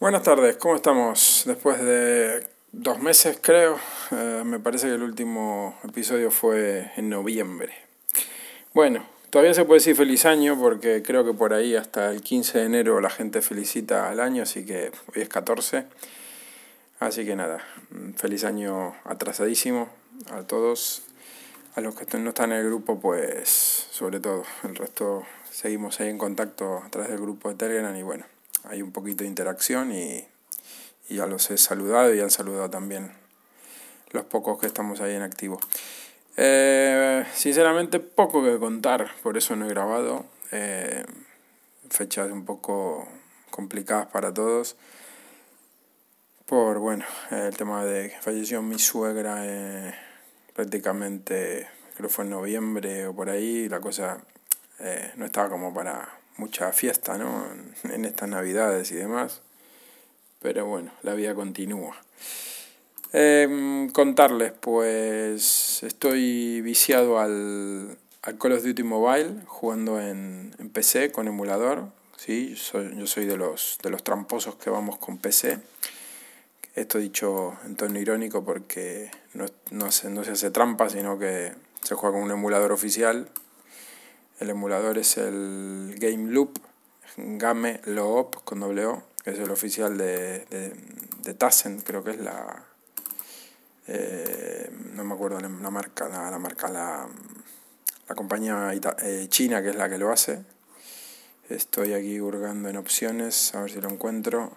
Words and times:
Buenas 0.00 0.22
tardes, 0.22 0.56
¿cómo 0.56 0.76
estamos? 0.76 1.42
Después 1.44 1.78
de 1.78 2.48
dos 2.72 3.00
meses 3.00 3.38
creo, 3.38 3.78
eh, 4.12 4.42
me 4.46 4.58
parece 4.58 4.86
que 4.86 4.94
el 4.94 5.02
último 5.02 5.78
episodio 5.84 6.30
fue 6.30 6.90
en 6.96 7.10
noviembre. 7.10 7.74
Bueno, 8.72 9.04
todavía 9.28 9.52
se 9.52 9.66
puede 9.66 9.80
decir 9.80 9.94
feliz 9.94 10.24
año 10.24 10.58
porque 10.58 11.02
creo 11.02 11.22
que 11.26 11.34
por 11.34 11.52
ahí 11.52 11.76
hasta 11.76 12.10
el 12.12 12.22
15 12.22 12.60
de 12.60 12.64
enero 12.64 13.02
la 13.02 13.10
gente 13.10 13.42
felicita 13.42 14.08
al 14.08 14.20
año, 14.20 14.44
así 14.44 14.64
que 14.64 14.90
hoy 15.14 15.20
es 15.20 15.28
14. 15.28 15.84
Así 16.98 17.26
que 17.26 17.36
nada, 17.36 17.62
feliz 18.16 18.44
año 18.44 18.94
atrasadísimo 19.04 19.90
a 20.30 20.44
todos. 20.44 21.02
A 21.74 21.82
los 21.82 21.94
que 21.94 22.06
no 22.16 22.30
están 22.30 22.52
en 22.52 22.60
el 22.60 22.64
grupo, 22.64 22.98
pues 22.98 23.86
sobre 23.90 24.18
todo, 24.18 24.44
el 24.64 24.76
resto 24.76 25.24
seguimos 25.50 26.00
ahí 26.00 26.08
en 26.08 26.16
contacto 26.16 26.78
a 26.78 26.88
través 26.88 27.10
del 27.10 27.20
grupo 27.20 27.50
de 27.50 27.56
Telegram 27.56 27.94
y 27.94 28.02
bueno, 28.02 28.24
hay 28.64 28.82
un 28.82 28.92
poquito 28.92 29.24
de 29.24 29.28
interacción 29.28 29.92
y, 29.92 30.26
ya 31.08 31.26
los 31.26 31.50
he 31.50 31.58
saludado 31.58 32.14
y 32.14 32.20
han 32.20 32.30
saludado 32.30 32.70
también 32.70 33.12
los 34.12 34.24
pocos 34.26 34.60
que 34.60 34.66
estamos 34.66 35.00
ahí 35.00 35.14
en 35.14 35.22
activo. 35.22 35.58
Eh, 36.36 37.24
sinceramente 37.34 37.98
poco 37.98 38.44
que 38.44 38.58
contar, 38.60 39.10
por 39.22 39.36
eso 39.36 39.56
no 39.56 39.66
he 39.66 39.68
grabado. 39.68 40.24
Eh, 40.52 41.04
fechas 41.90 42.30
un 42.30 42.44
poco 42.44 43.08
complicadas 43.50 44.06
para 44.06 44.32
todos. 44.32 44.76
Por, 46.46 46.78
bueno, 46.78 47.04
el 47.32 47.56
tema 47.56 47.84
de 47.84 48.10
que 48.10 48.20
falleció 48.20 48.62
mi 48.62 48.78
suegra 48.78 49.38
eh, 49.46 49.92
prácticamente, 50.54 51.68
creo 51.96 52.08
que 52.08 52.14
fue 52.14 52.24
en 52.24 52.30
noviembre 52.30 53.08
o 53.08 53.14
por 53.14 53.30
ahí, 53.30 53.68
la 53.68 53.80
cosa 53.80 54.22
no 55.16 55.26
estaba 55.26 55.50
como 55.50 55.74
para 55.74 56.19
mucha 56.40 56.72
fiesta, 56.72 57.18
¿no? 57.18 57.44
En 57.84 58.04
estas 58.04 58.28
navidades 58.28 58.90
y 58.90 58.94
demás. 58.94 59.42
Pero 60.40 60.66
bueno, 60.66 60.90
la 61.02 61.14
vida 61.14 61.34
continúa. 61.34 61.94
Em, 63.12 63.90
contarles, 63.90 64.52
pues 64.58 65.82
estoy 65.82 66.62
viciado 66.62 67.18
al, 67.18 67.98
al, 68.22 68.38
Call 68.38 68.52
of 68.52 68.64
Duty 68.64 68.82
Mobile, 68.82 69.42
jugando 69.46 70.00
en, 70.00 70.54
PC 70.72 71.12
con 71.12 71.28
emulador. 71.28 71.88
¿sí? 72.16 72.56
Soy, 72.56 72.96
yo 72.96 73.06
soy 73.06 73.26
de 73.26 73.36
los, 73.36 73.78
de 73.82 73.90
los 73.90 74.02
tramposos 74.02 74.56
que 74.56 74.70
vamos 74.70 74.98
con 74.98 75.18
PC. 75.18 75.58
Esto 76.74 76.98
dicho 76.98 77.58
en 77.66 77.76
tono 77.76 77.98
irónico 77.98 78.44
porque 78.44 79.10
no, 79.34 79.44
no, 79.72 79.90
se, 79.90 80.08
no 80.08 80.24
se 80.24 80.30
hace 80.30 80.50
trampa, 80.50 80.88
sino 80.88 81.18
que 81.18 81.52
se 81.82 81.94
juega 81.96 82.14
con 82.14 82.24
un 82.24 82.30
emulador 82.30 82.72
oficial 82.72 83.28
el 84.40 84.50
emulador 84.50 84.98
es 84.98 85.18
el 85.18 85.94
Game 85.98 86.32
Loop, 86.32 86.58
Game 87.16 87.80
Loop 87.84 88.42
con 88.44 88.60
doble 88.60 88.86
O, 88.86 89.02
que 89.22 89.30
es 89.30 89.38
el 89.38 89.50
oficial 89.50 89.96
de, 89.98 90.46
de, 90.46 90.74
de 91.22 91.34
Tassen, 91.34 91.80
creo 91.80 92.02
que 92.02 92.12
es 92.12 92.20
la. 92.20 92.64
Eh, 93.86 94.70
no 94.94 95.04
me 95.04 95.14
acuerdo 95.14 95.40
la, 95.40 95.48
marca, 95.48 96.08
la, 96.08 96.38
marca, 96.38 96.68
la, 96.68 97.06
la 98.08 98.14
compañía 98.14 98.72
eh, 99.02 99.26
china 99.28 99.62
que 99.62 99.70
es 99.70 99.76
la 99.76 99.88
que 99.90 99.98
lo 99.98 100.10
hace. 100.10 100.42
Estoy 101.50 101.92
aquí 101.92 102.20
hurgando 102.20 102.68
en 102.68 102.76
opciones, 102.76 103.54
a 103.54 103.62
ver 103.62 103.70
si 103.70 103.80
lo 103.80 103.90
encuentro. 103.90 104.56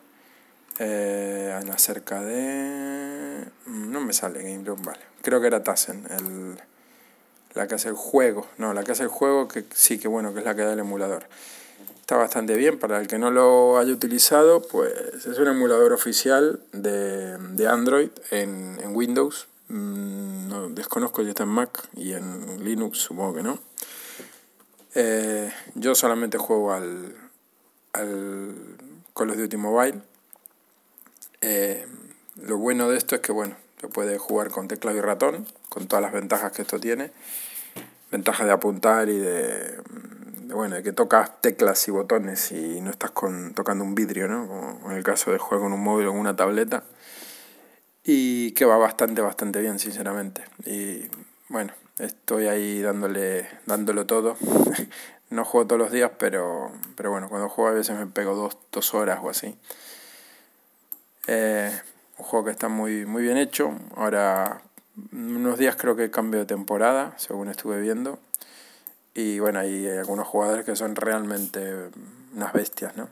Eh, 0.79 1.59
acerca 1.71 2.21
de. 2.21 3.45
No 3.67 3.99
me 3.99 4.13
sale 4.13 4.41
Game 4.43 4.63
Loop, 4.63 4.83
vale. 4.83 5.01
Creo 5.21 5.41
que 5.41 5.47
era 5.47 5.63
Tassen, 5.63 6.05
el 6.09 6.57
la 7.55 7.67
que 7.67 7.75
hace 7.75 7.89
el 7.89 7.95
juego, 7.95 8.47
no, 8.57 8.73
la 8.73 8.83
que 8.83 8.91
hace 8.91 9.03
el 9.03 9.09
juego 9.09 9.47
que 9.47 9.65
sí 9.73 9.99
que 9.99 10.07
bueno, 10.07 10.33
que 10.33 10.39
es 10.39 10.45
la 10.45 10.55
que 10.55 10.63
da 10.63 10.73
el 10.73 10.79
emulador. 10.79 11.25
Está 12.01 12.17
bastante 12.17 12.55
bien, 12.55 12.79
para 12.79 12.99
el 12.99 13.07
que 13.07 13.17
no 13.17 13.31
lo 13.31 13.77
haya 13.77 13.93
utilizado, 13.93 14.61
pues 14.61 14.93
es 15.25 15.37
un 15.37 15.47
emulador 15.47 15.93
oficial 15.93 16.61
de, 16.73 17.37
de 17.37 17.67
Android 17.67 18.09
en, 18.31 18.77
en 18.83 18.95
Windows. 18.95 19.47
Mm, 19.69 20.49
no, 20.49 20.69
desconozco 20.69 21.23
si 21.23 21.29
está 21.29 21.43
en 21.43 21.49
Mac 21.49 21.87
y 21.95 22.13
en 22.13 22.63
Linux 22.63 22.97
supongo 22.97 23.35
que 23.35 23.43
no. 23.43 23.59
Eh, 24.95 25.51
yo 25.75 25.95
solamente 25.95 26.37
juego 26.37 26.73
al, 26.73 27.15
al 27.93 28.53
Call 29.15 29.29
of 29.29 29.37
Duty 29.37 29.57
Mobile. 29.57 30.01
Eh, 31.41 31.87
lo 32.41 32.57
bueno 32.57 32.89
de 32.89 32.97
esto 32.97 33.15
es 33.15 33.21
que 33.21 33.31
bueno, 33.31 33.55
se 33.79 33.87
puede 33.87 34.17
jugar 34.17 34.49
con 34.49 34.67
teclado 34.67 34.97
y 34.97 35.01
ratón, 35.01 35.47
con 35.69 35.87
todas 35.87 36.03
las 36.03 36.13
ventajas 36.13 36.51
que 36.51 36.63
esto 36.63 36.79
tiene. 36.79 37.11
Ventajas 38.13 38.45
de 38.45 38.53
apuntar 38.53 39.09
y 39.09 39.17
de, 39.17 39.81
bueno, 40.53 40.75
de 40.75 40.83
que 40.83 40.93
tocas 40.93 41.41
teclas 41.41 41.87
y 41.87 41.91
botones 41.91 42.51
y 42.51 42.79
no 42.79 42.91
estás 42.91 43.09
con, 43.09 43.55
tocando 43.55 43.83
un 43.83 43.95
vidrio, 43.95 44.27
¿no? 44.27 44.47
Como 44.47 44.91
en 44.91 44.97
el 44.97 45.03
caso 45.03 45.31
de 45.31 45.39
jugar 45.39 45.61
con 45.61 45.73
un 45.73 45.81
móvil 45.81 46.05
o 46.05 46.11
una 46.11 46.35
tableta. 46.35 46.83
Y 48.03 48.51
que 48.51 48.65
va 48.65 48.77
bastante, 48.77 49.23
bastante 49.23 49.61
bien, 49.61 49.79
sinceramente. 49.79 50.43
Y 50.63 51.07
bueno, 51.49 51.73
estoy 51.97 52.45
ahí 52.45 52.83
dándole, 52.83 53.47
dándolo 53.65 54.05
todo. 54.05 54.37
no 55.31 55.43
juego 55.43 55.65
todos 55.65 55.81
los 55.81 55.91
días, 55.91 56.11
pero, 56.19 56.71
pero 56.95 57.09
bueno, 57.09 57.29
cuando 57.29 57.49
juego 57.49 57.71
a 57.71 57.73
veces 57.73 57.97
me 57.97 58.05
pego 58.05 58.35
dos, 58.35 58.59
dos 58.71 58.93
horas 58.93 59.21
o 59.23 59.31
así. 59.31 59.57
Eh, 61.25 61.71
un 62.19 62.25
juego 62.25 62.45
que 62.45 62.51
está 62.51 62.67
muy, 62.67 63.07
muy 63.07 63.23
bien 63.23 63.37
hecho. 63.37 63.73
Ahora, 63.95 64.61
unos 65.11 65.57
días 65.57 65.75
creo 65.75 65.95
que 65.95 66.11
cambio 66.11 66.41
de 66.41 66.45
temporada, 66.45 67.13
según 67.17 67.49
estuve 67.49 67.81
viendo. 67.81 68.19
Y 69.13 69.39
bueno, 69.39 69.59
hay 69.59 69.87
algunos 69.87 70.27
jugadores 70.27 70.65
que 70.65 70.75
son 70.75 70.95
realmente 70.95 71.89
unas 72.35 72.53
bestias, 72.53 72.95
¿no? 72.95 73.09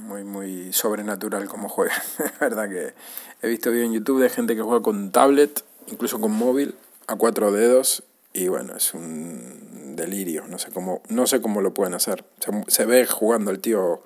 Muy, 0.00 0.22
muy 0.22 0.72
sobrenatural 0.72 1.48
como 1.48 1.68
juegan. 1.68 1.98
Es 2.24 2.38
verdad 2.38 2.68
que 2.68 2.94
he 3.42 3.48
visto 3.48 3.70
vídeos 3.70 3.86
en 3.86 3.94
YouTube 3.94 4.22
de 4.22 4.30
gente 4.30 4.54
que 4.54 4.62
juega 4.62 4.82
con 4.82 5.10
tablet, 5.10 5.64
incluso 5.86 6.20
con 6.20 6.32
móvil, 6.32 6.74
a 7.06 7.16
cuatro 7.16 7.52
dedos. 7.52 8.02
Y 8.32 8.48
bueno, 8.48 8.76
es 8.76 8.94
un 8.94 9.94
delirio. 9.96 10.46
No 10.46 10.58
sé 10.58 10.70
cómo, 10.72 11.02
no 11.08 11.26
sé 11.26 11.40
cómo 11.40 11.60
lo 11.60 11.72
pueden 11.72 11.94
hacer. 11.94 12.24
Se, 12.40 12.50
se 12.68 12.86
ve 12.86 13.06
jugando 13.06 13.50
el 13.50 13.60
tío 13.60 14.02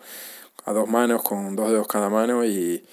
a 0.64 0.72
dos 0.72 0.88
manos, 0.88 1.22
con 1.22 1.56
dos 1.56 1.70
dedos 1.70 1.88
cada 1.88 2.08
mano 2.08 2.44
y 2.44 2.84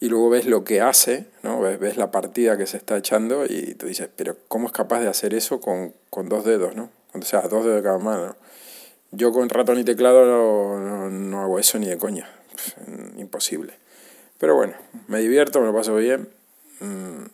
y 0.00 0.08
luego 0.08 0.30
ves 0.30 0.46
lo 0.46 0.64
que 0.64 0.80
hace, 0.80 1.26
¿no? 1.42 1.60
ves, 1.60 1.78
ves 1.78 1.96
la 1.96 2.10
partida 2.10 2.56
que 2.56 2.66
se 2.66 2.76
está 2.76 2.96
echando 2.96 3.44
y 3.46 3.74
tú 3.74 3.86
dices, 3.86 4.08
pero 4.14 4.36
¿cómo 4.46 4.66
es 4.66 4.72
capaz 4.72 5.00
de 5.00 5.08
hacer 5.08 5.34
eso 5.34 5.60
con, 5.60 5.92
con 6.10 6.28
dos 6.28 6.44
dedos? 6.44 6.76
¿no? 6.76 6.90
O 7.14 7.22
sea, 7.22 7.42
dos 7.42 7.64
dedos 7.64 7.76
de 7.76 7.82
cada 7.82 7.98
mano. 7.98 8.36
Yo 9.10 9.32
con 9.32 9.48
ratón 9.48 9.78
y 9.78 9.84
teclado 9.84 10.26
no, 10.26 11.08
no, 11.10 11.42
hago 11.42 11.58
eso 11.58 11.78
ni 11.78 11.86
de 11.86 11.98
coña. 11.98 12.28
imposible. 13.16 13.72
Pero 14.38 14.54
bueno, 14.54 14.74
me 15.08 15.18
divierto, 15.20 15.60
me 15.60 15.66
lo 15.66 15.74
paso 15.74 15.96
bien. 15.96 16.28
Mm, 16.80 17.24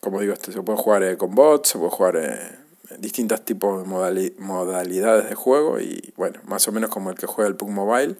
como 0.00 0.20
digo, 0.20 0.32
este, 0.32 0.52
se 0.52 0.62
puede 0.62 0.78
jugar 0.78 1.02
eh, 1.02 1.16
con 1.16 1.34
bots, 1.34 1.70
se 1.70 1.78
puede 1.78 1.90
jugar 1.90 2.16
eh, 2.16 2.58
distintos 2.98 3.44
tipos 3.44 3.82
de 3.82 4.32
modalidades 4.38 5.28
de 5.28 5.34
juego 5.34 5.80
y 5.80 6.12
bueno, 6.16 6.40
más 6.46 6.66
o 6.68 6.72
menos 6.72 6.90
como 6.90 7.10
el 7.10 7.16
que 7.16 7.26
juega 7.26 7.48
el 7.48 7.56
PUG 7.56 7.70
Mobile. 7.70 8.16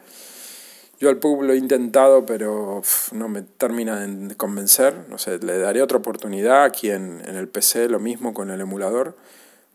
Yo 1.02 1.08
al 1.08 1.16
PUB 1.16 1.42
lo 1.42 1.52
he 1.52 1.56
intentado, 1.56 2.24
pero 2.24 2.80
no 3.10 3.28
me 3.28 3.42
termina 3.42 4.06
de 4.06 4.36
convencer. 4.36 4.94
No 5.08 5.18
sé, 5.18 5.40
le 5.40 5.58
daré 5.58 5.82
otra 5.82 5.98
oportunidad 5.98 6.62
aquí 6.62 6.92
en, 6.92 7.20
en 7.26 7.34
el 7.34 7.48
PC, 7.48 7.88
lo 7.88 7.98
mismo 7.98 8.32
con 8.32 8.52
el 8.52 8.60
emulador, 8.60 9.16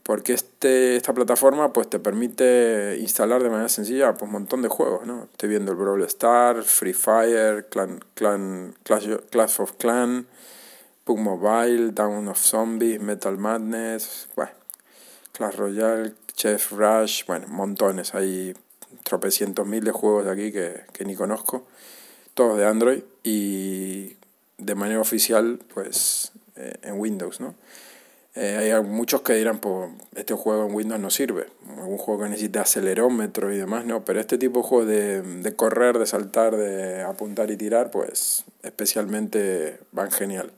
porque 0.04 0.32
este, 0.32 0.96
esta 0.96 1.14
plataforma 1.14 1.74
pues, 1.74 1.90
te 1.90 2.00
permite 2.00 2.96
instalar 3.02 3.44
de 3.44 3.50
manera 3.50 3.68
sencilla 3.68 4.14
pues, 4.14 4.22
un 4.24 4.32
montón 4.32 4.62
de 4.62 4.70
juegos. 4.70 5.06
¿no? 5.06 5.24
Estoy 5.24 5.50
viendo 5.50 5.74
el 5.74 5.78
Brawl 5.78 6.02
Stars, 6.04 6.66
Free 6.66 6.94
Fire, 6.94 7.66
Clan, 7.66 8.00
Clan, 8.14 8.78
Clash, 8.84 9.60
of 9.60 9.74
Clan, 9.74 10.28
PUG 11.04 11.20
Mobile, 11.20 11.92
Down 11.92 12.30
of 12.30 12.40
Zombies, 12.40 13.02
Metal 13.02 13.38
Madness, 13.38 14.30
bueno, 14.38 14.52
Clash 15.34 15.58
Royale, 15.58 16.14
Chef 16.38 16.72
Rush, 16.72 17.26
bueno, 17.26 17.50
montones. 17.50 18.16
Tropecientos 19.04 19.66
mil 19.66 19.84
de 19.84 19.92
juegos 19.92 20.28
aquí 20.28 20.52
que, 20.52 20.82
que 20.94 21.06
ni 21.06 21.16
conozco, 21.16 21.66
todos 22.34 22.58
de 22.58 22.66
Android 22.66 23.04
y 23.24 24.18
de 24.58 24.76
manera 24.76 25.00
oficial 25.00 25.60
pues 25.74 26.32
eh, 26.56 26.74
en 26.84 27.00
Windows, 27.00 27.40
¿no? 27.40 27.56
Eh, 28.36 28.72
hay 28.72 28.84
muchos 28.84 29.22
que 29.22 29.34
dirán, 29.34 29.58
pues 29.58 29.90
este 30.14 30.36
juego 30.36 30.68
en 30.68 30.76
Windows 30.76 31.00
no 31.00 31.10
sirve, 31.10 31.48
un 31.66 31.98
juego 31.98 32.22
que 32.22 32.30
necesita 32.30 32.62
acelerómetro 32.62 33.52
y 33.52 33.58
demás, 33.58 33.86
no, 33.86 34.06
pero 34.06 34.20
este 34.20 34.38
tipo 34.38 34.62
de 34.62 34.68
juegos 34.68 34.88
de, 34.88 35.22
de 35.24 35.56
correr, 35.56 35.98
de 35.98 36.06
saltar, 36.06 36.56
de 36.56 37.02
apuntar 37.02 37.50
y 37.50 37.58
tirar, 37.58 37.90
pues 37.90 38.46
especialmente 38.62 39.80
van 39.92 40.12
genial. 40.12 40.52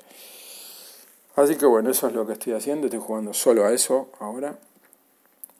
Así 1.37 1.55
que 1.55 1.65
bueno, 1.65 1.89
eso 1.89 2.07
es 2.07 2.13
lo 2.13 2.27
que 2.27 2.33
estoy 2.33 2.51
haciendo, 2.51 2.87
estoy 2.87 2.99
jugando 2.99 3.33
solo 3.33 3.65
a 3.65 3.71
eso 3.71 4.11
ahora 4.19 4.59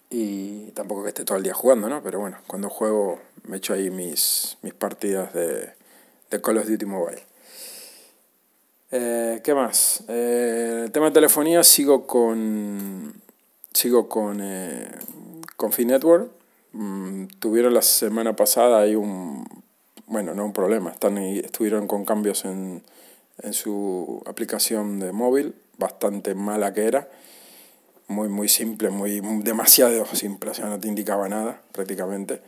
y 0.10 0.72
tampoco 0.72 1.04
que 1.04 1.10
esté 1.10 1.24
todo 1.24 1.38
el 1.38 1.44
día 1.44 1.54
jugando, 1.54 1.88
¿no? 1.90 2.02
Pero 2.02 2.20
bueno, 2.20 2.38
cuando 2.48 2.70
juego 2.70 3.20
me 3.44 3.58
echo 3.58 3.74
ahí 3.74 3.90
mis, 3.90 4.58
mis 4.62 4.74
partidas 4.74 5.34
de, 5.34 5.74
de 6.30 6.42
Call 6.42 6.58
of 6.58 6.68
Duty 6.68 6.86
Mobile. 6.86 7.22
Eh, 8.92 9.42
¿Qué 9.44 9.54
más? 9.54 10.04
Eh, 10.08 10.84
el 10.86 10.92
tema 10.92 11.08
de 11.08 11.12
telefonía 11.12 11.64
sigo 11.64 12.08
con 12.08 13.14
sigo 13.72 14.10
con 14.10 14.40
eh, 14.42 14.90
con 15.56 15.72
Finetwork. 15.72 16.32
Mm, 16.72 17.26
tuvieron 17.40 17.74
la 17.74 17.84
semana 17.84 18.36
pasada 18.36 18.82
ahí 18.82 18.96
un, 18.96 19.46
bueno, 20.08 20.34
no 20.34 20.46
un 20.46 20.54
problema, 20.54 20.92
están 20.92 21.18
estuvieron 21.18 21.88
con 21.88 22.06
cambios 22.06 22.46
en, 22.46 22.84
en 23.42 23.54
su 23.54 24.22
aplicación 24.26 25.00
de 25.00 25.12
móvil, 25.12 25.56
bastante 25.78 26.36
mala 26.36 26.74
que 26.74 26.86
era, 26.86 27.08
muy, 28.10 28.28
muy 28.28 28.50
simple, 28.50 28.90
muy 28.90 29.22
demasiado 29.44 30.06
simple, 30.08 30.50
o 30.50 30.54
sea, 30.54 30.66
no 30.66 30.80
te 30.80 30.88
indicaba 30.88 31.30
nada 31.30 31.62
prácticamente. 31.72 32.42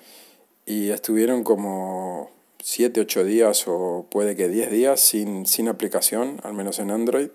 Y 0.66 0.90
estuvieron 0.90 1.44
como 1.44 2.32
7, 2.62 3.00
8 3.02 3.24
días 3.24 3.64
o 3.68 4.08
puede 4.10 4.36
que 4.36 4.48
10 4.48 4.72
días 4.72 5.00
sin, 5.00 5.46
sin 5.46 5.68
aplicación, 5.68 6.40
al 6.44 6.54
menos 6.54 6.80
en 6.80 6.92
Android. 6.92 7.30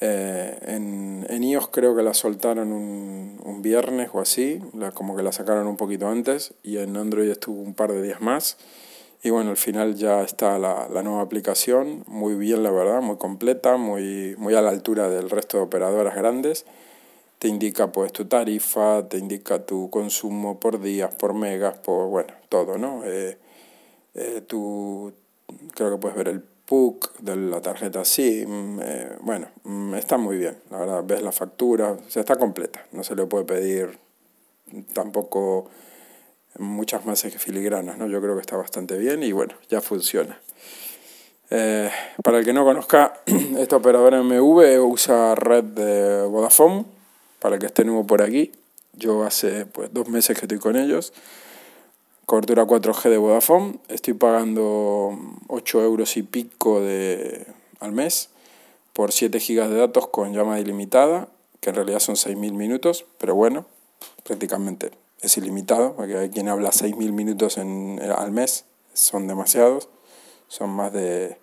Eh, 0.00 0.58
en, 0.66 1.26
en 1.30 1.44
iOS 1.44 1.68
creo 1.68 1.96
que 1.96 2.02
la 2.02 2.12
soltaron 2.12 2.72
un, 2.72 3.40
un 3.42 3.62
viernes 3.62 4.10
o 4.12 4.20
así, 4.20 4.60
la, 4.74 4.90
como 4.92 5.16
que 5.16 5.22
la 5.22 5.32
sacaron 5.32 5.66
un 5.66 5.76
poquito 5.76 6.08
antes, 6.08 6.52
y 6.62 6.76
en 6.78 6.96
Android 6.96 7.30
estuvo 7.30 7.62
un 7.62 7.74
par 7.74 7.92
de 7.92 8.02
días 8.02 8.20
más. 8.20 8.58
Y 9.24 9.30
bueno, 9.30 9.50
al 9.50 9.56
final 9.56 9.94
ya 9.94 10.22
está 10.22 10.58
la, 10.58 10.86
la, 10.92 11.02
nueva 11.02 11.22
aplicación, 11.22 12.04
muy 12.06 12.34
bien 12.34 12.62
la 12.62 12.70
verdad, 12.70 13.00
muy 13.00 13.16
completa, 13.16 13.78
muy, 13.78 14.34
muy 14.36 14.54
a 14.54 14.60
la 14.60 14.68
altura 14.68 15.08
del 15.08 15.30
resto 15.30 15.56
de 15.56 15.62
operadoras 15.62 16.14
grandes. 16.14 16.66
Te 17.38 17.48
indica 17.48 17.90
pues 17.90 18.12
tu 18.12 18.26
tarifa, 18.26 19.08
te 19.08 19.16
indica 19.16 19.64
tu 19.64 19.88
consumo 19.88 20.60
por 20.60 20.78
días, 20.78 21.14
por 21.14 21.32
megas, 21.32 21.78
por 21.78 22.10
bueno, 22.10 22.34
todo, 22.50 22.76
¿no? 22.76 23.02
Eh, 23.06 23.38
eh, 24.12 24.42
tu, 24.46 25.14
creo 25.74 25.92
que 25.92 25.96
puedes 25.96 26.18
ver 26.18 26.28
el 26.28 26.42
PUC 26.42 27.16
de 27.20 27.36
la 27.36 27.62
tarjeta 27.62 28.04
SIM, 28.04 28.78
eh, 28.82 29.16
bueno, 29.22 29.48
mm, 29.62 29.94
está 29.94 30.18
muy 30.18 30.36
bien, 30.36 30.58
la 30.70 30.80
verdad, 30.80 31.02
ves 31.02 31.22
la 31.22 31.32
factura, 31.32 31.92
o 31.92 31.98
está 32.20 32.36
completa, 32.36 32.84
no 32.92 33.02
se 33.02 33.16
le 33.16 33.24
puede 33.24 33.46
pedir 33.46 33.98
tampoco 34.92 35.70
muchas 36.58 37.04
más 37.04 37.22
filigranas, 37.22 37.98
¿no? 37.98 38.06
Yo 38.06 38.20
creo 38.20 38.34
que 38.34 38.40
está 38.40 38.56
bastante 38.56 38.96
bien 38.98 39.22
y 39.22 39.32
bueno, 39.32 39.54
ya 39.68 39.80
funciona. 39.80 40.38
Eh, 41.50 41.90
para 42.22 42.38
el 42.38 42.44
que 42.44 42.52
no 42.52 42.64
conozca, 42.64 43.20
esta 43.58 43.76
operadora 43.76 44.22
MV 44.22 44.80
usa 44.84 45.34
red 45.34 45.64
de 45.64 46.22
Vodafone, 46.24 46.84
para 47.38 47.56
el 47.56 47.60
que 47.60 47.66
esté 47.66 47.84
nuevo 47.84 48.06
por 48.06 48.22
aquí. 48.22 48.52
Yo 48.94 49.24
hace 49.24 49.66
pues, 49.66 49.92
dos 49.92 50.08
meses 50.08 50.38
que 50.38 50.46
estoy 50.46 50.58
con 50.58 50.76
ellos. 50.76 51.12
Cobertura 52.26 52.64
4G 52.64 53.10
de 53.10 53.18
Vodafone. 53.18 53.78
Estoy 53.88 54.14
pagando 54.14 55.18
8 55.48 55.82
euros 55.82 56.16
y 56.16 56.22
pico 56.22 56.80
de, 56.80 57.46
al 57.80 57.92
mes 57.92 58.30
por 58.94 59.12
7 59.12 59.38
gigas 59.40 59.68
de 59.68 59.76
datos 59.76 60.06
con 60.06 60.32
llamada 60.32 60.60
ilimitada, 60.60 61.28
que 61.60 61.70
en 61.70 61.76
realidad 61.76 61.98
son 61.98 62.14
6.000 62.14 62.52
minutos, 62.52 63.04
pero 63.18 63.34
bueno, 63.34 63.66
prácticamente 64.22 64.92
es 65.24 65.36
ilimitado, 65.38 65.94
porque 65.96 66.16
hay 66.16 66.30
quien 66.30 66.48
habla 66.48 66.70
6.000 66.70 67.12
minutos 67.12 67.58
en, 67.58 68.00
al 68.16 68.30
mes, 68.30 68.64
son 68.92 69.26
demasiados, 69.26 69.88
son 70.48 70.70
más 70.70 70.92
de... 70.92 71.38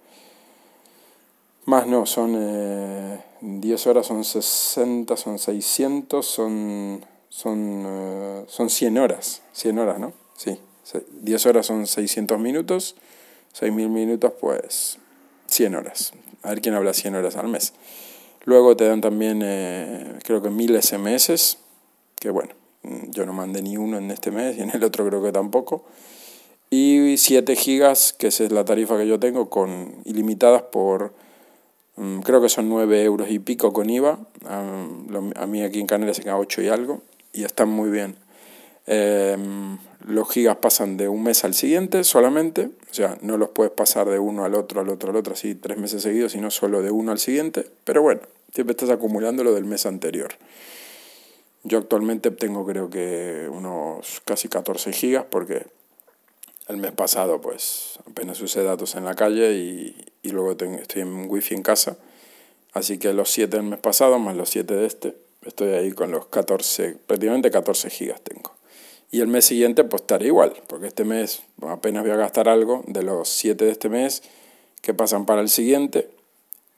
Más 1.66 1.86
no, 1.86 2.06
son 2.06 2.36
eh, 2.38 3.24
10 3.42 3.88
horas, 3.88 4.08
son 4.08 4.24
60, 4.24 5.16
son 5.16 5.38
600, 5.38 6.26
son, 6.26 7.06
son, 7.30 7.84
eh, 7.86 8.46
son 8.48 8.70
100 8.70 8.98
horas, 8.98 9.42
100 9.54 9.80
horas, 9.80 10.00
¿no? 10.00 10.14
Sí, 10.36 10.60
10 11.22 11.46
horas 11.46 11.68
son 11.68 11.86
600 11.86 12.40
minutos, 12.40 12.96
6.000 13.60 13.72
minutos 13.90 14.34
pues 14.42 14.98
100 15.48 15.76
horas, 15.76 16.14
a 16.42 16.50
ver 16.50 16.62
quién 16.62 16.74
habla 16.76 16.94
100 16.94 17.16
horas 17.16 17.36
al 17.36 17.48
mes. 17.48 17.74
Luego 18.46 18.76
te 18.76 18.88
dan 18.88 19.02
también, 19.02 19.42
eh, 19.44 20.18
creo 20.24 20.42
que 20.42 20.50
1000 20.50 20.82
SMS, 20.82 21.58
que 22.20 22.32
bueno, 22.32 22.54
yo 22.84 23.26
no 23.26 23.34
mandé 23.34 23.62
ni 23.62 23.78
uno 23.78 23.98
en 23.98 24.12
este 24.12 24.32
mes 24.32 24.58
y 24.60 24.62
en 24.62 24.72
el 24.72 24.84
otro 24.84 25.08
creo 25.08 25.22
que 25.22 25.32
tampoco. 25.32 25.86
Y 26.70 27.18
7 27.18 27.56
gigas, 27.56 28.14
que 28.14 28.28
es 28.28 28.40
la 28.52 28.64
tarifa 28.64 28.98
que 28.98 29.06
yo 29.06 29.20
tengo, 29.20 29.50
con 29.50 29.96
ilimitadas 30.06 30.62
por, 30.62 31.14
mm, 31.98 32.20
creo 32.22 32.42
que 32.42 32.48
son 32.48 32.70
9 32.70 33.04
euros 33.04 33.30
y 33.30 33.40
pico 33.40 33.74
con 33.74 33.90
IVA. 33.90 34.20
A 34.46 35.48
mí 35.48 35.64
aquí 35.64 35.82
en 35.82 35.88
Canarias 35.88 36.18
se 36.18 36.24
queda 36.24 36.38
8 36.38 36.62
y 36.62 36.70
algo 36.70 37.02
y 37.34 37.44
están 37.44 37.70
muy 37.70 37.90
bien. 37.90 38.16
Em, 38.88 39.78
los 40.08 40.30
gigas 40.30 40.58
pasan 40.58 40.98
de 40.98 41.08
un 41.08 41.24
mes 41.24 41.44
al 41.44 41.54
siguiente 41.54 42.04
solamente, 42.04 42.72
o 42.90 42.94
sea, 42.94 43.18
no 43.22 43.38
los 43.38 43.50
puedes 43.50 43.72
pasar 43.72 44.10
de 44.10 44.18
uno 44.18 44.44
al 44.44 44.56
otro, 44.56 44.82
al 44.82 44.90
otro, 44.90 45.12
al 45.12 45.16
otro, 45.16 45.34
así 45.34 45.56
tres 45.56 45.78
meses 45.78 46.02
seguidos, 46.02 46.32
sino 46.32 46.50
solo 46.50 46.82
de 46.82 46.90
uno 46.90 47.12
al 47.12 47.20
siguiente. 47.20 47.68
Pero 47.84 48.02
bueno, 48.02 48.22
siempre 48.54 48.72
estás 48.72 48.90
acumulando 48.90 49.44
lo 49.44 49.54
del 49.54 49.66
mes 49.66 49.86
anterior. 49.86 50.34
Yo 51.64 51.78
actualmente 51.78 52.32
tengo 52.32 52.66
creo 52.66 52.90
que 52.90 53.48
unos 53.52 54.22
casi 54.26 54.48
14 54.48 54.94
gigas 54.94 55.26
porque 55.30 55.68
el 56.68 56.78
mes 56.78 56.92
pasado 56.92 57.40
pues 57.42 58.00
apenas 58.10 58.42
usé 58.42 58.64
datos 58.64 58.96
en 58.96 59.06
la 59.06 59.14
calle 59.14 59.54
y, 59.54 59.96
y 60.24 60.30
luego 60.30 60.56
tengo, 60.58 60.78
estoy 60.78 61.04
en 61.04 61.30
wifi 61.30 61.56
en 61.56 61.64
casa. 61.64 61.98
Así 62.74 62.98
que 62.98 63.14
los 63.14 63.30
7 63.30 63.58
del 63.58 63.66
mes 63.66 63.80
pasado 63.80 64.18
más 64.18 64.36
los 64.36 64.50
7 64.50 64.74
de 64.74 64.86
este, 64.86 65.16
estoy 65.46 65.72
ahí 65.74 65.92
con 65.92 66.12
los 66.12 66.28
14, 66.28 66.98
prácticamente 67.06 67.52
14 67.52 67.90
gigas 67.90 68.22
tengo. 68.22 68.52
Y 69.12 69.20
el 69.20 69.28
mes 69.28 69.46
siguiente 69.46 69.84
pues 69.84 70.04
estaré 70.04 70.28
igual, 70.28 70.54
porque 70.68 70.88
este 70.88 71.04
mes 71.04 71.44
apenas 71.62 72.04
voy 72.04 72.12
a 72.12 72.16
gastar 72.16 72.48
algo 72.48 72.84
de 72.88 73.04
los 73.04 73.28
7 73.28 73.66
de 73.66 73.72
este 73.72 73.90
mes 73.90 74.24
que 74.82 74.94
pasan 74.94 75.26
para 75.26 75.42
el 75.42 75.50
siguiente. 75.50 76.10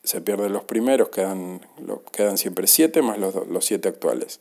Se 0.03 0.19
pierden 0.19 0.51
los 0.51 0.63
primeros, 0.63 1.09
quedan, 1.09 1.61
quedan 2.11 2.37
siempre 2.39 2.65
7 2.65 3.01
más 3.03 3.19
los 3.19 3.65
7 3.65 3.87
actuales. 3.87 4.39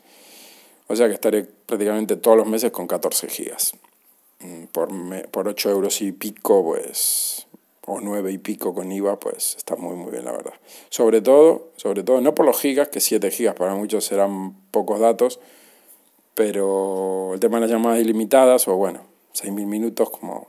O 0.93 0.97
sea 0.97 1.09
que 1.09 1.15
estaré 1.15 1.45
prácticamente 1.45 2.17
todos 2.17 2.37
los 2.37 2.47
meses 2.47 2.71
con 2.71 2.87
14 2.87 3.27
gigas. 3.29 3.73
Mm, 4.41 4.65
por, 4.65 4.91
por 5.31 5.49
8 5.49 5.71
euros 5.71 6.03
y 6.03 6.13
pico, 6.13 6.63
pues, 6.63 7.47
o 7.87 7.99
9 8.03 8.31
y 8.31 8.37
pico 8.37 8.75
con 8.75 8.93
IVA, 8.93 9.19
pues 9.19 9.55
está 9.57 9.75
muy, 9.77 9.97
muy 9.97 10.11
bien, 10.11 10.27
la 10.27 10.33
verdad. 10.33 10.53
Sobre 10.91 11.23
todo, 11.23 11.71
sobre 11.77 12.03
todo, 12.03 12.21
no 12.21 12.35
por 12.35 12.45
los 12.45 12.61
gigas, 12.61 12.89
que 12.89 13.01
7 13.01 13.31
gigas 13.31 13.55
para 13.55 13.75
muchos 13.75 14.05
serán 14.05 14.55
pocos 14.71 15.01
datos, 15.01 15.41
pero 16.35 17.33
el 17.33 17.41
tema 17.41 17.57
de 17.57 17.63
las 17.63 17.71
llamadas 17.71 17.99
ilimitadas, 17.99 18.69
o 18.69 18.77
bueno, 18.77 19.01
6.000 19.33 19.65
minutos, 19.65 20.11
como. 20.11 20.49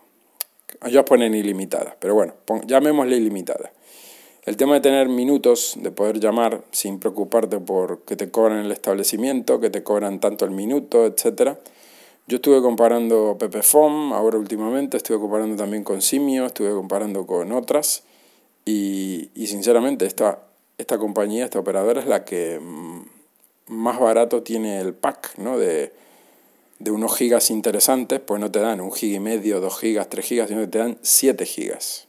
Ellos 0.85 1.05
ponen 1.05 1.33
ilimitadas, 1.35 1.95
pero 2.01 2.15
bueno, 2.15 2.33
llamémosle 2.65 3.15
ilimitada. 3.15 3.71
El 4.45 4.57
tema 4.57 4.73
de 4.73 4.81
tener 4.81 5.07
minutos, 5.07 5.75
de 5.77 5.89
poder 5.91 6.19
llamar 6.19 6.65
sin 6.71 6.99
preocuparte 6.99 7.59
por 7.59 8.01
que 8.01 8.17
te 8.17 8.29
cobran 8.29 8.65
el 8.65 8.73
establecimiento, 8.73 9.61
que 9.61 9.69
te 9.69 9.83
cobran 9.83 10.19
tanto 10.19 10.43
el 10.43 10.51
minuto, 10.51 11.05
etc. 11.05 11.57
Yo 12.27 12.35
estuve 12.35 12.61
comparando 12.61 13.37
Pepefom, 13.39 14.11
ahora 14.11 14.37
últimamente 14.37 14.97
estuve 14.97 15.17
comparando 15.17 15.55
también 15.55 15.85
con 15.85 16.01
Simio, 16.01 16.45
estuve 16.45 16.71
comparando 16.71 17.25
con 17.25 17.53
otras 17.53 18.03
y, 18.65 19.29
y 19.33 19.47
sinceramente 19.47 20.05
esta, 20.05 20.39
esta 20.77 20.97
compañía, 20.97 21.45
esta 21.45 21.59
operadora 21.59 22.01
es 22.01 22.07
la 22.07 22.25
que 22.25 22.59
mm, 22.59 23.01
más 23.67 23.97
barato 23.97 24.43
tiene 24.43 24.81
el 24.81 24.93
pack 24.93 25.37
¿no? 25.37 25.57
de, 25.57 25.93
de 26.79 26.91
unos 26.91 27.15
gigas 27.15 27.49
interesantes, 27.49 28.19
pues 28.19 28.41
no 28.41 28.51
te 28.51 28.59
dan 28.59 28.81
un 28.81 28.91
giga 28.91 29.15
y 29.15 29.19
medio, 29.21 29.61
dos 29.61 29.79
gigas, 29.79 30.09
tres 30.09 30.25
gigas, 30.25 30.49
sino 30.49 30.59
que 30.59 30.67
te 30.67 30.79
dan 30.79 30.97
siete 31.01 31.45
gigas. 31.45 32.07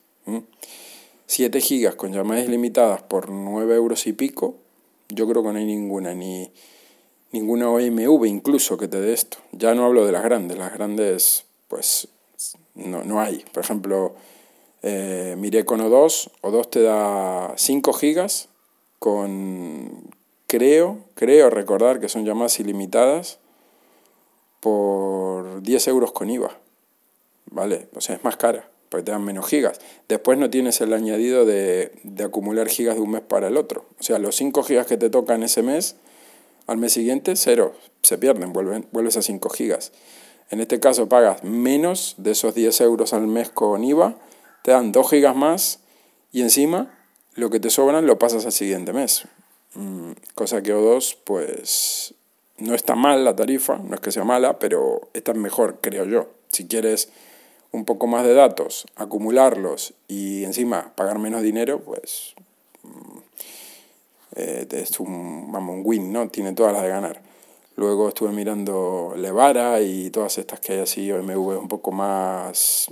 7 1.27 1.61
gigas 1.61 1.95
con 1.95 2.13
llamadas 2.13 2.45
ilimitadas 2.47 3.03
por 3.03 3.31
9 3.31 3.75
euros 3.75 4.07
y 4.07 4.13
pico, 4.13 4.57
yo 5.09 5.27
creo 5.29 5.43
que 5.43 5.53
no 5.53 5.59
hay 5.59 5.65
ninguna, 5.65 6.15
ni 6.15 6.51
ninguna 7.33 7.69
OMV 7.71 8.27
incluso 8.27 8.77
que 8.77 8.89
te 8.89 9.01
dé 9.01 9.13
esto. 9.13 9.39
Ya 9.53 9.75
no 9.75 9.85
hablo 9.85 10.07
de 10.07 10.13
las 10.13 10.23
grandes, 10.23 10.59
las 10.59 10.73
grandes 10.73 11.47
pues 11.69 12.09
no, 12.75 13.05
no 13.05 13.21
hay. 13.21 13.45
Por 13.53 13.65
ejemplo, 13.65 14.15
eh, 14.83 15.35
miré 15.39 15.65
con 15.65 15.81
O2, 15.81 16.31
O2 16.43 16.71
te 16.71 16.83
da 16.83 17.55
5 17.57 17.93
gigas 17.95 18.49
con, 18.99 20.11
creo, 20.47 20.99
creo 21.15 21.51
recordar 21.51 22.01
que 22.01 22.09
son 22.09 22.25
llamadas 22.25 22.61
ilimitadas 22.61 23.39
por 24.61 25.63
10 25.63 25.89
euros 25.89 26.13
con 26.13 26.31
IVA. 26.31 26.59
¿Vale? 27.51 27.89
O 27.95 28.01
sea, 28.01 28.17
es 28.17 28.25
más 28.25 28.37
cara 28.37 28.69
porque 28.95 29.07
te 29.07 29.11
dan 29.11 29.25
menos 29.25 29.49
gigas. 29.49 29.81
Después 30.09 30.39
no 30.39 30.51
tienes 30.51 30.81
el 30.81 30.93
añadido 30.93 31.45
de, 31.45 31.91
acumular 32.25 32.69
gigas 32.69 32.95
de 32.95 33.01
un 33.01 33.11
mes 33.11 33.23
para 33.23 33.49
el 33.49 33.57
otro. 33.57 33.87
O 33.99 34.05
sea, 34.05 34.21
los 34.21 34.37
5 34.37 34.63
gigas 34.63 34.87
que 34.87 34.97
te 34.97 35.11
tocan 35.11 35.43
ese 35.43 35.65
mes, 35.65 35.97
al 36.69 36.77
mes 36.77 36.93
siguiente, 36.93 37.35
cero, 37.35 37.75
se 38.03 38.19
pierden, 38.19 38.53
vuelven, 38.53 38.87
vuelves 38.93 39.17
a 39.17 39.23
5 39.23 39.49
gigas. 39.49 39.91
En 40.51 40.61
este 40.61 40.79
caso 40.79 41.09
pagas 41.09 41.43
menos 41.43 42.15
de 42.19 42.31
esos 42.31 42.55
10 42.55 42.83
euros 42.83 43.13
al 43.13 43.27
mes 43.27 43.51
con 43.51 43.83
IVA, 43.83 44.15
te 44.63 44.71
dan 44.71 44.93
2 44.93 45.11
gigas 45.11 45.35
más 45.35 45.81
y 46.31 46.43
encima 46.43 46.97
lo 47.35 47.51
que 47.51 47.59
te 47.59 47.71
sobran 47.71 48.07
lo 48.07 48.21
pasas 48.21 48.47
al 48.47 48.53
siguiente 48.53 48.93
mes. 48.93 49.25
Mm, 49.75 50.13
cosa 50.37 50.63
que 50.63 50.73
O2, 50.73 51.17
pues 51.25 52.15
no 52.59 52.77
está 52.77 52.95
mal 52.95 53.25
la 53.25 53.35
tarifa, 53.35 53.79
no 53.79 53.97
es 53.97 54.01
que 54.01 54.13
sea 54.13 54.23
mala, 54.23 54.61
pero 54.61 55.09
está 55.15 55.35
mejor, 55.35 55.81
creo 55.81 56.05
yo. 56.05 56.29
Si 56.53 56.69
quieres 56.69 57.09
un 57.75 57.85
poco 57.85 58.07
más 58.07 58.25
de 58.25 58.35
datos, 58.35 58.87
acumularlos 58.95 59.95
y 60.07 60.45
encima 60.45 60.93
pagar 60.95 61.19
menos 61.19 61.43
dinero, 61.43 61.81
pues 61.81 62.35
mm, 62.85 63.19
eh, 64.37 64.67
es 64.71 65.01
un, 65.01 65.51
vamos, 65.51 65.75
un 65.75 65.83
win, 65.85 66.13
¿no? 66.13 66.29
Tiene 66.29 66.53
todas 66.53 66.73
las 66.73 66.83
de 66.83 66.89
ganar. 66.89 67.21
Luego 67.75 68.09
estuve 68.09 68.31
mirando 68.31 69.15
Levara 69.17 69.81
y 69.81 70.11
todas 70.11 70.39
estas 70.39 70.61
que 70.61 70.75
hay 70.75 70.79
así, 70.79 71.11
OMV 71.11 71.59
un 71.59 71.67
poco 71.67 71.91
más 71.91 72.87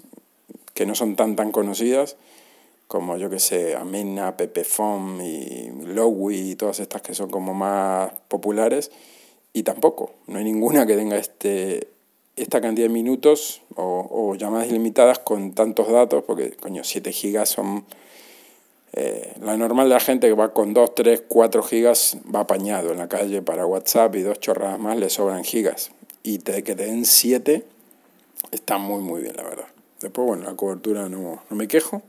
que 0.75 0.85
no 0.85 0.97
son 0.97 1.15
tan 1.15 1.37
tan 1.37 1.53
conocidas, 1.53 2.17
como 2.89 3.17
yo 3.17 3.31
que 3.31 3.39
sé, 3.39 3.77
Amena, 3.77 4.37
Pepefom 4.37 5.21
y 5.21 5.71
Lowy 5.85 6.51
y 6.51 6.57
todas 6.57 6.81
estas 6.81 7.03
que 7.03 7.15
son 7.15 7.31
como 7.31 7.55
más 7.55 8.13
populares, 8.27 8.91
y 9.53 9.63
tampoco, 9.63 10.11
no 10.27 10.39
hay 10.39 10.45
ninguna 10.45 10.87
que 10.87 10.97
tenga 10.97 11.17
este, 11.19 11.87
esta 12.37 12.61
cantidad 12.61 12.87
de 12.87 12.93
minutos 12.93 13.63
o, 13.77 14.35
llamadas 14.37 14.69
ilimitadas 14.69 15.19
con 15.19 15.53
tantos 15.53 15.91
datos, 15.91 16.25
porque 16.25 16.53
coño, 16.53 16.85
7 16.85 17.13
gigas 17.13 17.49
son... 17.49 17.85
Eh, 18.95 19.35
la 19.41 19.57
normal 19.57 19.89
de 19.89 19.95
la 19.95 20.01
gente 20.01 20.29
que 20.29 20.35
va 20.35 20.53
con 20.53 20.75
2, 20.75 20.95
3, 20.95 21.23
4 21.27 21.63
gigas 21.63 22.19
va 22.35 22.41
apañado 22.41 22.93
en 22.93 22.99
la 22.99 23.09
calle 23.09 23.41
para 23.41 23.65
WhatsApp 23.65 24.15
y 24.17 24.21
dos 24.21 24.39
chorradas 24.39 24.79
más 24.79 24.99
le 24.99 25.09
sobran 25.09 25.45
gigas. 25.45 25.93
Y 26.23 26.39
te, 26.41 26.63
que 26.63 26.75
te 26.75 26.85
den 26.85 27.07
7 27.07 27.65
está 28.51 28.77
muy 28.77 29.03
muy 29.03 29.23
bien, 29.23 29.35
la 29.37 29.45
verdad. 29.45 29.67
Después, 30.01 30.27
bueno, 30.27 30.45
la 30.45 30.55
cobertura 30.55 31.09
no, 31.09 31.43
no 31.49 31.57
me 31.57 31.69
quejo. 31.69 32.03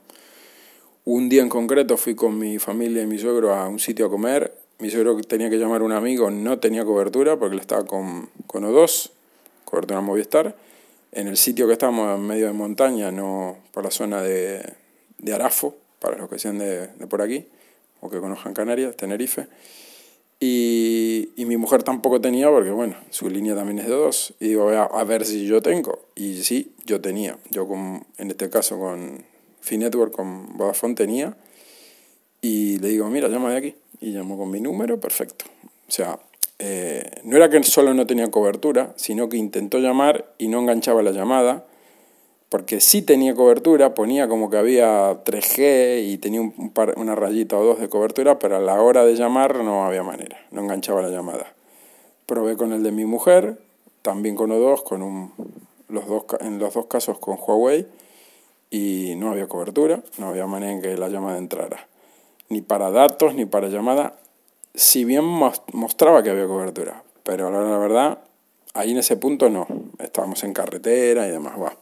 Un 1.06 1.30
día 1.30 1.42
en 1.42 1.50
concreto 1.50 1.98
fui 1.98 2.16
con 2.16 2.38
mi 2.38 2.60
familia 2.60 3.02
y 3.02 3.08
mi 3.08 3.18
suegro 3.18 3.54
a 3.54 3.68
un 3.68 3.80
sitio 3.80 4.08
a 4.08 4.10
comer. 4.10 4.54
Mi 4.80 4.90
suegro 4.90 5.20
tenía 5.22 5.50
que 5.50 5.58
llamar 5.58 5.82
a 5.82 5.86
un 5.86 5.92
amigo, 5.92 6.32
no 6.32 6.60
tenía 6.60 6.84
cobertura 6.84 7.38
porque 7.38 7.56
él 7.56 7.62
estaba 7.62 7.86
con, 7.86 8.30
con 8.48 8.64
O2, 8.64 9.12
cobertura 9.74 10.02
Movistar. 10.02 10.56
En 11.12 11.28
el 11.28 11.36
sitio 11.36 11.66
que 11.66 11.74
estábamos 11.74 12.16
en 12.16 12.26
medio 12.26 12.46
de 12.46 12.54
montaña, 12.54 13.12
no 13.12 13.58
por 13.72 13.84
la 13.84 13.90
zona 13.90 14.22
de, 14.22 14.62
de 15.18 15.34
Arafo, 15.34 15.76
para 16.00 16.16
los 16.16 16.30
que 16.30 16.38
sean 16.38 16.60
de, 16.60 16.88
de 16.88 17.08
por 17.08 17.24
aquí, 17.24 17.48
o 18.00 18.10
que 18.10 18.20
conozcan 18.20 18.54
Canarias, 18.54 18.96
Tenerife. 18.96 19.48
Y, 20.40 21.30
y, 21.36 21.46
mi 21.46 21.58
mujer 21.58 21.84
tampoco 21.84 22.20
tenía 22.20 22.50
porque, 22.50 22.70
bueno, 22.70 22.96
su 23.10 23.30
línea 23.30 23.56
también 23.56 23.80
es 23.80 23.86
de 23.86 23.94
dos. 23.94 24.34
Y 24.40 24.50
digo, 24.50 24.70
a, 24.70 24.84
a 24.84 25.04
ver 25.06 25.26
si 25.26 25.46
yo 25.48 25.62
tengo. 25.62 26.00
Y 26.16 26.44
sí, 26.44 26.74
yo 26.86 27.00
tenía. 27.02 27.38
Yo, 27.50 27.68
con, 27.68 28.06
en 28.18 28.30
este 28.30 28.50
caso, 28.50 28.78
con 28.78 29.24
Finetwork, 29.62 30.14
con 30.14 30.58
Vodafone 30.58 30.96
tenía. 30.96 31.36
Y 32.42 32.78
le 32.80 32.90
digo, 32.90 33.10
mira, 33.10 33.28
llama 33.30 33.52
de 33.52 33.58
aquí. 33.58 33.76
Y 34.02 34.12
llamo 34.12 34.38
con 34.38 34.52
mi 34.52 34.60
número, 34.60 35.00
perfecto. 35.00 35.46
O 35.88 35.92
sea, 35.92 36.20
eh, 36.66 37.04
no 37.26 37.36
era 37.36 37.50
que 37.50 37.62
solo 37.64 37.94
no 37.94 38.08
tenía 38.08 38.32
cobertura, 38.32 38.94
sino 38.96 39.28
que 39.28 39.36
intentó 39.36 39.80
llamar 39.80 40.34
y 40.38 40.48
no 40.48 40.60
enganchaba 40.60 41.04
la 41.04 41.12
llamada 41.12 41.66
porque 42.48 42.80
sí 42.80 43.02
tenía 43.02 43.36
cobertura, 43.36 43.96
ponía 43.96 44.30
como 44.30 44.50
que 44.50 44.58
había 44.58 45.24
3G 45.26 46.04
y 46.06 46.20
tenía 46.20 46.40
un 46.40 46.70
par, 46.70 46.94
una 46.98 47.16
rayita 47.16 47.58
o 47.58 47.66
dos 47.66 47.80
de 47.80 47.90
cobertura, 47.90 48.40
pero 48.40 48.56
a 48.56 48.60
la 48.60 48.82
hora 48.82 49.04
de 49.04 49.16
llamar 49.16 49.64
no 49.64 49.86
había 49.86 50.04
manera, 50.04 50.38
no 50.52 50.62
enganchaba 50.62 51.02
la 51.02 51.10
llamada. 51.10 51.52
Probé 52.28 52.56
con 52.56 52.72
el 52.72 52.82
de 52.82 52.92
mi 52.92 53.06
mujer, 53.06 53.60
también 54.04 54.36
con 54.36 54.52
O2, 54.52 54.84
con 54.84 55.34
los 55.90 56.08
dos, 56.08 56.26
en 56.40 56.60
los 56.60 56.76
dos 56.76 56.86
casos 56.86 57.20
con 57.20 57.40
Huawei, 57.40 57.88
y 58.70 59.16
no 59.18 59.32
había 59.32 59.48
cobertura, 59.48 60.02
no 60.18 60.28
había 60.28 60.46
manera 60.46 60.72
en 60.72 60.82
que 60.82 60.96
la 60.96 61.10
llamada 61.10 61.40
entrara. 61.40 61.88
Ni 62.48 62.62
para 62.62 62.92
datos, 62.92 63.34
ni 63.34 63.46
para 63.46 63.68
llamada, 63.70 64.16
si 64.74 65.06
bien 65.06 65.24
mostraba 65.24 66.24
que 66.24 66.30
había 66.30 66.48
cobertura, 66.48 67.04
pero 67.24 67.52
la 67.52 67.78
verdad, 67.78 68.20
ahí 68.74 68.92
en 68.92 68.98
ese 68.98 69.18
punto 69.18 69.50
no, 69.50 69.68
estábamos 70.00 70.44
en 70.44 70.54
carretera 70.54 71.28
y 71.28 71.32
demás, 71.32 71.54
va. 71.62 71.78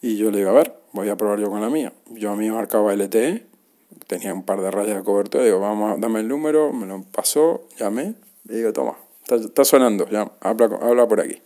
Y 0.00 0.16
yo 0.16 0.30
le 0.30 0.38
digo, 0.38 0.50
a 0.50 0.54
ver, 0.54 0.74
voy 0.92 1.08
a 1.08 1.16
probar 1.16 1.40
yo 1.40 1.50
con 1.50 1.60
la 1.60 1.70
mía. 1.70 1.92
Yo 2.10 2.30
a 2.30 2.36
mí 2.36 2.50
marcaba 2.50 2.94
LTE, 2.94 3.44
tenía 4.06 4.32
un 4.32 4.44
par 4.44 4.60
de 4.60 4.70
rayas 4.70 4.96
de 4.96 5.02
cobertura, 5.02 5.44
digo, 5.44 5.58
vamos, 5.58 6.00
dame 6.00 6.20
el 6.20 6.28
número, 6.28 6.72
me 6.72 6.86
lo 6.86 7.02
pasó, 7.02 7.64
llamé, 7.78 8.14
y 8.48 8.54
digo, 8.54 8.72
toma, 8.72 8.96
está, 9.22 9.36
está 9.36 9.64
sonando, 9.64 10.08
ya, 10.08 10.30
habla, 10.40 10.66
habla 10.80 11.08
por 11.08 11.20
aquí. 11.20 11.42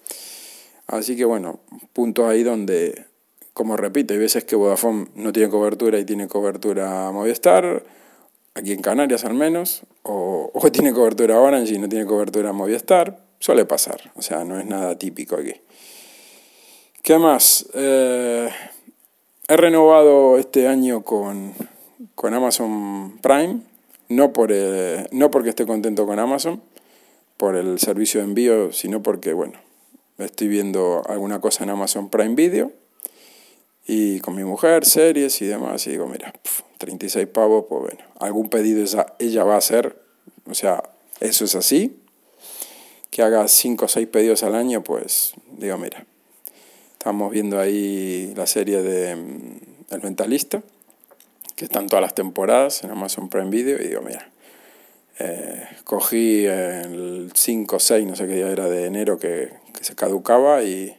Así 0.86 1.16
que 1.16 1.24
bueno, 1.24 1.60
puntos 1.92 2.26
ahí 2.28 2.42
donde, 2.42 3.06
como 3.54 3.76
repito, 3.76 4.12
hay 4.12 4.18
veces 4.18 4.44
que 4.44 4.56
Vodafone 4.56 5.06
no 5.14 5.32
tiene 5.32 5.48
cobertura 5.48 5.98
y 5.98 6.04
tiene 6.04 6.28
cobertura 6.28 7.10
Movistar, 7.12 7.84
aquí 8.54 8.72
en 8.72 8.82
Canarias 8.82 9.24
al 9.24 9.34
menos, 9.34 9.82
o, 10.02 10.50
o 10.52 10.72
tiene 10.72 10.92
cobertura 10.92 11.40
Orange 11.40 11.74
y 11.74 11.78
no 11.78 11.88
tiene 11.88 12.06
cobertura 12.06 12.52
Movistar, 12.52 13.24
suele 13.38 13.64
pasar, 13.64 14.12
o 14.16 14.22
sea, 14.22 14.44
no 14.44 14.58
es 14.58 14.66
nada 14.66 14.96
típico 14.96 15.36
aquí. 15.36 15.54
¿Qué 17.02 17.18
más? 17.18 17.66
Eh, 17.74 18.50
he 19.48 19.56
renovado 19.56 20.38
este 20.38 20.68
año 20.68 21.02
con, 21.02 21.54
con 22.14 22.34
Amazon 22.34 23.18
Prime, 23.22 23.60
no, 24.08 24.32
por, 24.32 24.50
eh, 24.52 25.06
no 25.10 25.30
porque 25.30 25.50
esté 25.50 25.66
contento 25.66 26.06
con 26.06 26.18
Amazon, 26.18 26.62
por 27.36 27.56
el 27.56 27.78
servicio 27.78 28.20
de 28.20 28.26
envío, 28.26 28.72
sino 28.72 29.02
porque, 29.02 29.32
bueno, 29.32 29.58
estoy 30.18 30.48
viendo 30.48 31.02
alguna 31.08 31.40
cosa 31.40 31.64
en 31.64 31.70
Amazon 31.70 32.10
Prime 32.10 32.34
Video 32.34 32.72
y 33.86 34.20
con 34.20 34.34
mi 34.34 34.44
mujer, 34.44 34.84
series 34.84 35.40
y 35.42 35.46
demás, 35.46 35.86
y 35.86 35.90
digo, 35.90 36.06
mira, 36.06 36.32
36 36.78 37.26
pavos, 37.28 37.66
pues 37.68 37.82
bueno, 37.82 38.04
algún 38.18 38.48
pedido 38.48 38.82
ella, 38.82 39.06
ella 39.18 39.44
va 39.44 39.54
a 39.54 39.58
hacer, 39.58 40.00
o 40.48 40.54
sea, 40.54 40.82
eso 41.20 41.44
es 41.44 41.54
así, 41.54 41.96
que 43.10 43.22
haga 43.22 43.46
5 43.48 43.84
o 43.84 43.88
6 43.88 44.06
pedidos 44.08 44.42
al 44.42 44.54
año, 44.54 44.82
pues 44.82 45.32
digo, 45.58 45.76
mira, 45.78 46.06
Estamos 47.00 47.32
viendo 47.32 47.58
ahí 47.58 48.34
la 48.36 48.46
serie 48.46 48.82
de 48.82 49.16
mm, 49.16 49.60
El 49.88 50.02
Mentalista, 50.02 50.62
que 51.56 51.64
están 51.64 51.86
todas 51.86 52.02
las 52.02 52.14
temporadas 52.14 52.84
en 52.84 52.90
Amazon 52.90 53.30
Prime 53.30 53.48
Video, 53.48 53.80
y 53.80 53.88
digo, 53.88 54.02
mira, 54.02 54.28
eh, 55.18 55.66
cogí 55.84 56.44
el 56.44 57.32
5 57.34 57.76
o 57.76 57.80
6, 57.80 58.06
no 58.06 58.16
sé 58.16 58.26
qué 58.26 58.34
día 58.34 58.50
era 58.50 58.68
de 58.68 58.84
enero, 58.84 59.18
que, 59.18 59.50
que, 59.72 59.82
se 59.82 59.94
caducaba 59.94 60.62
y 60.62 60.94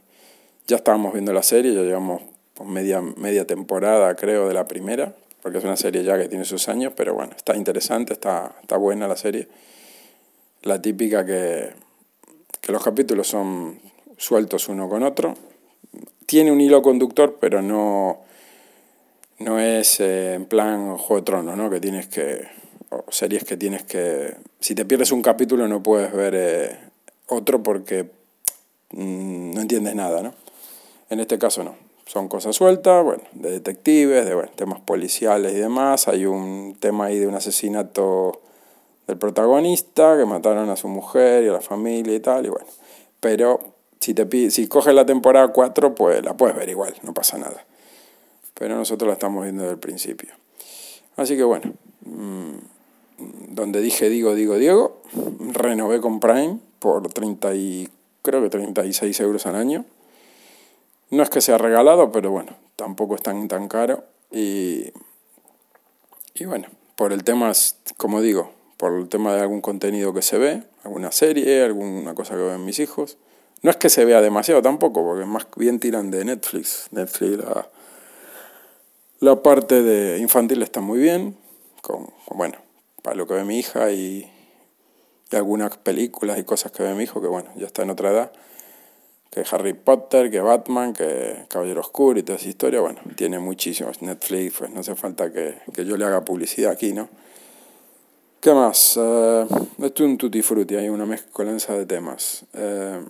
ya 0.66 0.78
estábamos 0.78 1.14
viendo 1.14 1.34
la 1.34 1.44
serie, 1.44 1.72
ya 1.72 1.84
llevamos 1.84 2.24
media, 2.64 3.02
media 3.02 3.46
temporada, 3.46 4.16
creo, 4.16 4.48
de 4.48 4.54
la 4.54 4.66
primera, 4.66 5.16
porque 5.42 5.58
es 5.58 5.64
una 5.64 5.78
serie 5.78 6.04
ya 6.04 6.18
que 6.18 6.28
tiene 6.28 6.46
sus 6.46 6.70
años, 6.70 6.94
pero 6.96 7.14
bueno, 7.14 7.34
está 7.36 7.56
interesante, 7.56 8.14
está, 8.14 8.56
está 8.62 8.78
buena 8.78 9.08
la 9.08 9.18
serie. 9.18 9.48
La 10.64 10.82
típica 10.82 11.26
que, 11.26 11.70
que 12.62 12.72
los 12.72 12.84
capítulos 12.84 13.28
son 13.28 13.80
sueltos 14.18 14.70
uno 14.70 14.88
con 14.88 15.04
otro, 15.04 15.34
tiene 16.26 16.52
un 16.52 16.62
hilo 16.62 16.82
conductor, 16.82 17.38
pero 17.42 17.62
no, 17.62 18.20
no 19.40 19.60
es 19.60 20.00
eh, 20.00 20.36
en 20.36 20.46
plan 20.46 20.98
Juego 20.98 21.18
de 21.18 21.26
Tronos, 21.26 21.58
¿no? 21.58 21.70
Que 21.70 21.80
tienes 21.80 22.08
que, 22.08 22.48
o 22.90 23.04
series 23.10 23.44
que 23.44 23.58
tienes 23.58 23.84
que, 23.84 24.36
si 24.60 24.76
te 24.76 24.86
pierdes 24.86 25.12
un 25.12 25.22
capítulo 25.22 25.68
no 25.68 25.82
puedes 25.82 26.14
ver 26.14 26.34
eh, 26.36 26.78
otro 27.28 27.64
porque 27.64 28.04
mm, 28.92 29.54
no 29.54 29.62
entiendes 29.62 29.96
nada, 29.96 30.22
¿no? 30.22 30.34
En 31.10 31.20
este 31.20 31.38
caso 31.38 31.64
no, 31.64 31.76
son 32.12 32.28
cosas 32.28 32.58
sueltas, 32.58 33.06
bueno, 33.06 33.24
de 33.32 33.52
detectives, 33.52 34.26
de 34.26 34.36
bueno, 34.36 34.52
temas 34.54 34.82
policiales 34.82 35.54
y 35.54 35.56
demás, 35.56 36.10
hay 36.10 36.26
un 36.26 36.76
tema 36.78 37.06
ahí 37.06 37.18
de 37.18 37.26
un 37.26 37.36
asesinato 37.36 38.42
del 39.08 39.18
protagonista, 39.18 40.18
que 40.18 40.26
mataron 40.26 40.70
a 40.70 40.76
su 40.76 40.90
mujer 40.90 41.46
y 41.46 41.48
a 41.48 41.54
la 41.54 41.62
familia 41.62 42.14
y 42.14 42.20
tal, 42.20 42.46
y 42.46 42.50
bueno, 42.50 42.68
pero 43.22 43.62
si, 44.02 44.14
te, 44.14 44.52
si 44.52 44.68
coges 44.68 44.94
la 44.94 45.06
temporada 45.06 45.54
4, 45.54 45.96
pues 45.96 46.22
la 46.22 46.36
puedes 46.36 46.54
ver 46.54 46.68
igual, 46.68 46.94
no 47.04 47.14
pasa 47.14 47.38
nada. 47.38 47.66
Pero 48.56 48.76
nosotros 48.76 49.08
la 49.08 49.14
estamos 49.14 49.44
viendo 49.44 49.62
desde 49.64 49.76
el 49.76 49.80
principio. 49.80 50.34
Así 51.16 51.38
que 51.38 51.44
bueno, 51.44 51.72
mmm, 52.02 52.56
donde 53.52 53.80
dije 53.80 54.10
digo, 54.10 54.36
digo, 54.36 54.58
Diego, 54.58 55.02
renové 55.54 56.02
con 56.02 56.20
Prime 56.20 56.60
por 56.80 57.08
30 57.08 57.56
y, 57.56 57.90
creo 58.22 58.42
que 58.42 58.50
36 58.50 59.18
euros 59.22 59.46
al 59.46 59.56
año. 59.56 59.86
No 61.12 61.22
es 61.24 61.30
que 61.30 61.42
sea 61.42 61.58
regalado, 61.58 62.12
pero 62.12 62.32
bueno, 62.32 62.58
tampoco 62.76 63.16
es 63.16 63.22
tan, 63.22 63.48
tan 63.48 63.68
caro. 63.68 64.04
Y, 64.32 64.92
y 66.34 66.46
bueno, 66.46 66.68
por 66.96 67.14
el 67.14 67.24
tema, 67.24 67.52
como 67.98 68.22
digo, 68.22 68.52
por 68.78 68.94
el 68.94 69.10
tema 69.10 69.36
de 69.36 69.42
algún 69.42 69.62
contenido 69.62 70.14
que 70.14 70.22
se 70.24 70.38
ve, 70.38 70.64
alguna 70.84 71.12
serie, 71.12 71.64
alguna 71.64 72.16
cosa 72.16 72.36
que 72.36 72.42
ven 72.42 72.66
mis 72.66 72.80
hijos 72.80 73.18
no 73.62 73.70
es 73.70 73.78
que 73.78 73.90
se 73.90 74.06
vea 74.06 74.22
demasiado 74.22 74.62
tampoco, 74.62 75.04
porque 75.04 75.26
más 75.26 75.46
bien 75.56 75.80
tiran 75.80 76.10
de 76.10 76.26
Netflix. 76.26 76.88
Netflix, 76.92 77.38
la, 77.38 77.70
la 79.20 79.44
parte 79.44 79.84
de 79.84 80.18
infantil 80.18 80.64
está 80.64 80.82
muy 80.82 81.00
bien, 81.00 81.38
con, 81.82 82.08
con, 82.26 82.38
bueno, 82.38 82.58
para 83.04 83.16
lo 83.16 83.28
que 83.28 83.36
ve 83.36 83.44
mi 83.44 83.60
hija 83.60 83.92
y, 83.92 84.32
y, 85.32 85.36
algunas 85.36 85.78
películas 85.78 86.40
y 86.40 86.44
cosas 86.44 86.72
que 86.72 86.82
ve 86.82 86.96
mi 86.96 87.04
hijo, 87.04 87.22
que 87.22 87.28
bueno, 87.28 87.52
ya 87.56 87.68
está 87.68 87.84
en 87.84 87.92
otra 87.92 88.10
edad, 88.10 88.32
que 89.32 89.46
Harry 89.50 89.74
Potter, 89.74 90.30
que 90.30 90.42
Batman, 90.42 90.94
que 90.94 91.46
Caballero 91.48 91.80
Oscuro 91.80 92.20
y 92.20 92.24
toda 92.24 92.38
esa 92.38 92.50
historia, 92.50 92.82
bueno, 92.82 93.00
tiene 93.16 93.40
muchísimos. 93.40 94.02
Netflix, 94.02 94.58
pues 94.60 94.72
no 94.72 94.82
hace 94.82 94.94
falta 94.96 95.32
que, 95.32 95.58
que 95.74 95.86
yo 95.86 95.96
le 95.96 96.04
haga 96.04 96.26
publicidad 96.26 96.72
aquí, 96.72 96.92
¿no? 96.92 97.08
¿Qué 98.42 98.54
más? 98.54 98.98
Uh, 98.98 99.48
esto 99.84 100.04
es 100.04 100.10
un 100.10 100.18
tutti 100.18 100.42
hay 100.76 100.90
una 100.90 101.06
mezcolanza 101.06 101.74
de 101.78 101.86
temas. 101.86 102.44
Uh, 102.54 103.08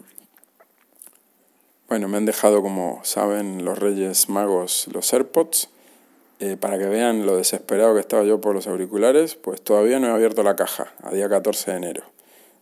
bueno, 1.89 2.07
me 2.07 2.17
han 2.17 2.25
dejado, 2.25 2.61
como 2.61 2.99
saben, 3.03 3.65
los 3.65 3.79
Reyes 3.79 4.29
Magos 4.29 4.87
los 4.93 5.11
AirPods. 5.11 5.69
Eh, 6.39 6.57
para 6.59 6.79
que 6.79 6.85
vean 6.85 7.25
lo 7.25 7.37
desesperado 7.37 7.93
que 7.93 7.99
estaba 7.99 8.23
yo 8.23 8.41
por 8.41 8.55
los 8.55 8.67
auriculares, 8.67 9.35
pues 9.35 9.61
todavía 9.61 9.99
no 9.99 10.07
he 10.07 10.11
abierto 10.11 10.41
la 10.41 10.55
caja, 10.55 10.91
a 11.03 11.11
día 11.11 11.29
14 11.29 11.71
de 11.71 11.77
enero. 11.77 12.03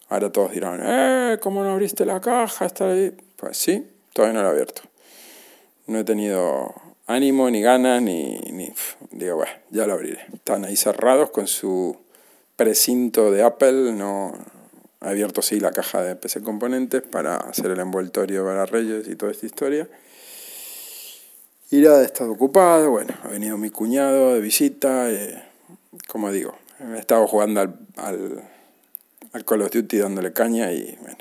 Ahora 0.09 0.31
todos 0.31 0.51
dirán, 0.51 0.81
¡eh! 0.83 1.37
¿Cómo 1.41 1.63
no 1.63 1.71
abriste 1.71 2.05
la 2.05 2.19
caja? 2.19 2.65
Está 2.65 2.91
ahí. 2.91 3.15
Pues 3.39 3.57
sí, 3.57 3.87
todavía 4.13 4.39
no 4.39 4.43
la 4.43 4.49
he 4.49 4.51
abierto. 4.51 4.81
No 5.87 5.99
he 5.99 6.03
tenido 6.03 6.73
ánimo, 7.07 7.49
ni 7.49 7.61
ganas, 7.61 8.01
ni, 8.01 8.37
ni... 8.51 8.71
Digo, 9.11 9.37
bueno, 9.37 9.51
ya 9.69 9.87
lo 9.87 9.93
abriré. 9.93 10.25
Están 10.33 10.65
ahí 10.65 10.75
cerrados 10.75 11.31
con 11.31 11.47
su 11.47 11.97
precinto 12.55 13.31
de 13.31 13.41
Apple, 13.41 13.93
no 13.93 14.33
abierto 14.99 15.41
sí 15.41 15.59
la 15.59 15.71
caja 15.71 16.01
de 16.03 16.15
PC 16.15 16.41
Componentes 16.41 17.01
para 17.01 17.37
hacer 17.37 17.67
el 17.71 17.79
envoltorio 17.79 18.43
para 18.43 18.65
Reyes 18.65 19.07
y 19.07 19.15
toda 19.15 19.31
esta 19.31 19.45
historia. 19.45 19.87
Irá 21.71 21.99
de 21.99 22.05
estado 22.05 22.31
ocupado, 22.31 22.89
bueno, 22.89 23.13
ha 23.23 23.27
venido 23.27 23.57
mi 23.57 23.69
cuñado 23.69 24.33
de 24.33 24.41
visita, 24.41 25.09
eh, 25.11 25.41
como 26.07 26.31
digo, 26.31 26.57
he 26.79 26.97
estado 26.97 27.27
jugando 27.27 27.61
al, 27.61 27.79
al, 27.95 28.43
al, 29.31 29.45
Call 29.45 29.61
of 29.61 29.71
Duty 29.71 29.97
dándole 29.99 30.33
caña 30.33 30.71
y 30.71 30.97
bueno, 31.01 31.19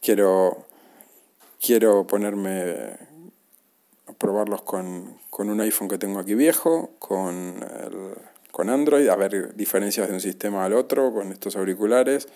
quiero, 0.00 0.66
quiero 1.64 2.06
ponerme 2.06 2.98
a 4.06 4.12
probarlos 4.18 4.62
con, 4.62 5.18
con 5.30 5.48
un 5.48 5.60
iPhone 5.60 5.88
que 5.88 5.98
tengo 5.98 6.18
aquí 6.18 6.34
viejo, 6.34 6.90
con, 6.98 7.56
el, 7.84 8.14
con 8.50 8.68
Android, 8.68 9.08
a 9.08 9.16
ver 9.16 9.54
diferencias 9.54 10.08
de 10.08 10.14
un 10.14 10.20
sistema 10.20 10.64
al 10.64 10.72
otro 10.72 11.12
con 11.12 11.30
estos 11.30 11.56
auriculares, 11.56 12.28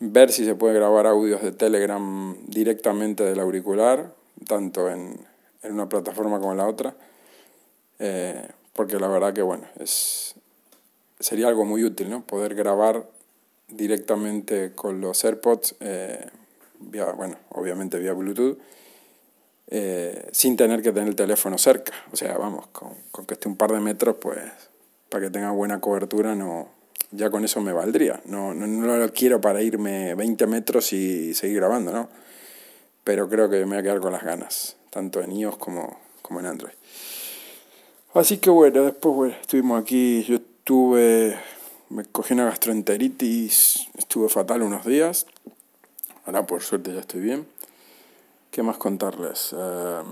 ver 0.00 0.32
si 0.32 0.44
se 0.44 0.54
puede 0.54 0.74
grabar 0.74 1.06
audios 1.06 1.42
de 1.42 1.52
Telegram 1.52 2.36
directamente 2.46 3.24
del 3.24 3.40
auricular, 3.40 4.12
tanto 4.46 4.90
en 4.90 5.28
en 5.62 5.72
una 5.72 5.88
plataforma 5.88 6.38
como 6.38 6.54
la 6.54 6.66
otra, 6.66 6.94
eh, 7.98 8.48
porque 8.72 8.98
la 8.98 9.08
verdad 9.08 9.32
que 9.32 9.42
bueno, 9.42 9.66
es, 9.78 10.34
sería 11.18 11.48
algo 11.48 11.64
muy 11.64 11.84
útil, 11.84 12.10
¿no? 12.10 12.24
Poder 12.24 12.54
grabar 12.54 13.08
directamente 13.68 14.72
con 14.74 15.00
los 15.00 15.24
AirPods, 15.24 15.74
eh, 15.80 16.26
vía, 16.80 17.06
bueno, 17.12 17.36
obviamente 17.50 17.98
vía 17.98 18.12
Bluetooth, 18.12 18.58
eh, 19.68 20.28
sin 20.32 20.56
tener 20.56 20.82
que 20.82 20.92
tener 20.92 21.08
el 21.08 21.16
teléfono 21.16 21.58
cerca. 21.58 21.92
O 22.12 22.16
sea, 22.16 22.36
vamos, 22.38 22.68
con, 22.68 22.94
con, 23.10 23.26
que 23.26 23.34
esté 23.34 23.48
un 23.48 23.56
par 23.56 23.72
de 23.72 23.80
metros, 23.80 24.16
pues 24.20 24.38
para 25.08 25.24
que 25.24 25.30
tenga 25.30 25.50
buena 25.50 25.80
cobertura, 25.80 26.34
no, 26.34 26.68
ya 27.10 27.30
con 27.30 27.44
eso 27.44 27.60
me 27.60 27.72
valdría. 27.72 28.20
No, 28.26 28.54
no, 28.54 28.66
no 28.66 28.96
lo 28.96 29.12
quiero 29.12 29.40
para 29.40 29.62
irme 29.62 30.14
20 30.14 30.46
metros 30.46 30.92
y 30.92 31.34
seguir 31.34 31.56
grabando, 31.56 31.92
¿no? 31.92 32.08
Pero 33.04 33.28
creo 33.28 33.48
que 33.48 33.58
me 33.60 33.76
voy 33.76 33.78
a 33.78 33.82
quedar 33.82 34.00
con 34.00 34.12
las 34.12 34.22
ganas 34.22 34.78
tanto 34.90 35.22
en 35.22 35.32
iOS 35.32 35.58
como, 35.58 35.98
como 36.22 36.40
en 36.40 36.46
Android. 36.46 36.72
Así 38.14 38.38
que 38.38 38.50
bueno, 38.50 38.82
después 38.82 39.14
bueno, 39.14 39.34
estuvimos 39.40 39.80
aquí, 39.80 40.24
yo 40.24 40.36
estuve, 40.36 41.36
me 41.90 42.04
cogí 42.04 42.34
una 42.34 42.46
gastroenteritis, 42.46 43.88
estuve 43.96 44.28
fatal 44.28 44.62
unos 44.62 44.84
días, 44.84 45.26
ahora 46.28 46.46
por 46.46 46.62
suerte 46.62 46.92
ya 46.92 47.00
estoy 47.00 47.20
bien. 47.20 47.48
¿Qué 48.50 48.62
más 48.62 48.76
contarles? 48.76 49.54
Eh, 49.56 50.02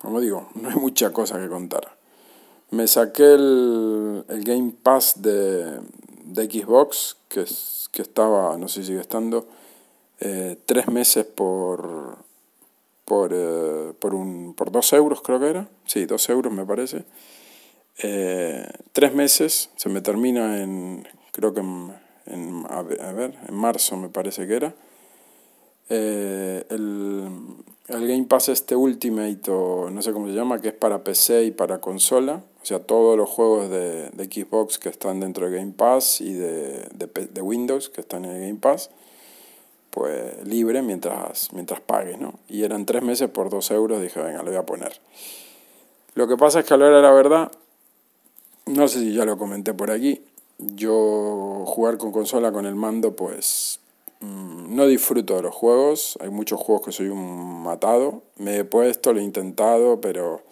como 0.00 0.20
digo, 0.20 0.48
no 0.54 0.68
hay 0.68 0.76
mucha 0.76 1.12
cosa 1.12 1.40
que 1.40 1.48
contar. 1.48 1.98
Me 2.70 2.86
saqué 2.86 3.34
el, 3.34 4.24
el 4.28 4.44
Game 4.44 4.72
Pass 4.82 5.20
de, 5.20 5.80
de 6.24 6.44
Xbox, 6.44 7.16
que, 7.28 7.44
que 7.90 8.02
estaba, 8.02 8.56
no 8.56 8.68
sé 8.68 8.82
si 8.82 8.88
sigue 8.88 9.00
estando, 9.00 9.48
eh, 10.20 10.56
tres 10.64 10.86
meses 10.86 11.26
por 11.26 12.18
por, 13.04 13.32
eh, 13.34 13.92
por, 13.98 14.14
un, 14.14 14.54
por 14.54 14.70
dos 14.70 14.92
euros 14.92 15.20
creo 15.20 15.40
que 15.40 15.48
era, 15.48 15.66
sí, 15.84 16.04
dos 16.04 16.28
euros 16.28 16.52
me 16.52 16.64
parece. 16.64 17.04
Eh, 18.04 18.64
tres 18.92 19.12
meses, 19.12 19.70
se 19.74 19.88
me 19.88 20.00
termina 20.00 20.62
en, 20.62 21.08
creo 21.32 21.52
que 21.52 21.58
en, 21.58 21.92
en 22.26 22.64
a, 22.70 22.82
ver, 22.82 23.36
en 23.48 23.54
marzo 23.56 23.96
me 23.96 24.10
parece 24.10 24.46
que 24.46 24.54
era. 24.54 24.74
Eh, 25.92 26.64
el, 26.70 27.28
el, 27.88 28.08
Game 28.08 28.24
Pass 28.24 28.48
este 28.48 28.76
Ultimate, 28.76 29.50
o 29.50 29.90
no 29.90 30.00
sé 30.02 30.12
cómo 30.12 30.28
se 30.28 30.34
llama, 30.34 30.60
que 30.60 30.68
es 30.68 30.74
para 30.74 31.02
PC 31.02 31.44
y 31.44 31.50
para 31.50 31.80
consola, 31.80 32.44
o 32.62 32.64
sea, 32.64 32.78
todos 32.78 33.16
los 33.16 33.28
juegos 33.28 33.68
de, 33.70 34.10
de 34.10 34.24
Xbox 34.24 34.78
que 34.78 34.88
están 34.88 35.18
dentro 35.18 35.50
de 35.50 35.56
Game 35.58 35.72
Pass 35.72 36.20
y 36.20 36.32
de, 36.32 36.86
de, 36.94 37.42
Windows 37.42 37.88
que 37.88 38.02
están 38.02 38.24
en 38.24 38.30
el 38.30 38.40
Game 38.40 38.60
Pass 38.60 38.90
pues 39.90 40.46
libre 40.46 40.82
mientras, 40.82 41.52
mientras 41.52 41.80
pagues, 41.80 42.18
¿no? 42.20 42.34
Y 42.48 42.62
eran 42.62 42.86
tres 42.86 43.02
meses 43.02 43.28
por 43.28 43.50
dos 43.50 43.72
euros, 43.72 44.00
dije, 44.00 44.20
venga, 44.20 44.44
lo 44.44 44.50
voy 44.50 44.56
a 44.56 44.64
poner. 44.64 45.00
Lo 46.14 46.28
que 46.28 46.36
pasa 46.36 46.60
es 46.60 46.66
que 46.66 46.74
a 46.74 46.76
la 46.76 46.88
de 46.88 47.02
la 47.02 47.10
verdad, 47.10 47.50
no 48.66 48.86
sé 48.86 49.00
si 49.00 49.12
ya 49.12 49.24
lo 49.24 49.36
comenté 49.36 49.74
por 49.74 49.90
aquí, 49.90 50.22
yo 50.58 51.64
jugar 51.66 51.98
con 51.98 52.12
consola 52.12 52.52
con 52.52 52.66
el 52.66 52.76
mando, 52.76 53.16
pues 53.16 53.80
no 54.20 54.86
disfruto 54.86 55.36
de 55.36 55.42
los 55.42 55.54
juegos, 55.54 56.18
hay 56.20 56.30
muchos 56.30 56.60
juegos 56.60 56.86
que 56.86 56.92
soy 56.92 57.08
un 57.08 57.62
matado, 57.62 58.22
me 58.36 58.58
he 58.58 58.64
puesto, 58.64 59.12
lo 59.12 59.20
he 59.20 59.24
intentado, 59.24 60.00
pero 60.00 60.42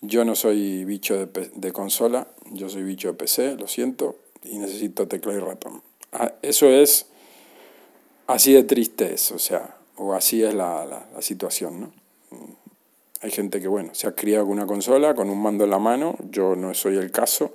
yo 0.00 0.24
no 0.24 0.34
soy 0.34 0.84
bicho 0.84 1.26
de, 1.26 1.50
de 1.54 1.72
consola, 1.72 2.28
yo 2.52 2.68
soy 2.68 2.84
bicho 2.84 3.08
de 3.08 3.14
PC, 3.14 3.56
lo 3.56 3.66
siento, 3.66 4.16
y 4.44 4.58
necesito 4.58 5.08
teclado 5.08 5.38
y 5.38 5.40
ratón. 5.40 5.82
Ah, 6.12 6.32
eso 6.42 6.68
es 6.68 7.06
así 8.26 8.52
de 8.52 8.62
triste 8.62 9.14
o 9.34 9.38
sea, 9.38 9.76
o 9.96 10.14
así 10.14 10.42
es 10.42 10.54
la, 10.54 10.84
la, 10.84 11.06
la, 11.12 11.22
situación, 11.22 11.80
¿no? 11.80 11.92
Hay 13.20 13.30
gente 13.30 13.60
que, 13.60 13.68
bueno, 13.68 13.94
se 13.94 14.06
ha 14.06 14.14
criado 14.14 14.44
con 14.44 14.52
una 14.52 14.66
consola, 14.66 15.14
con 15.14 15.30
un 15.30 15.42
mando 15.42 15.64
en 15.64 15.70
la 15.70 15.78
mano, 15.78 16.16
yo 16.30 16.54
no 16.54 16.74
soy 16.74 16.96
el 16.96 17.10
caso, 17.10 17.54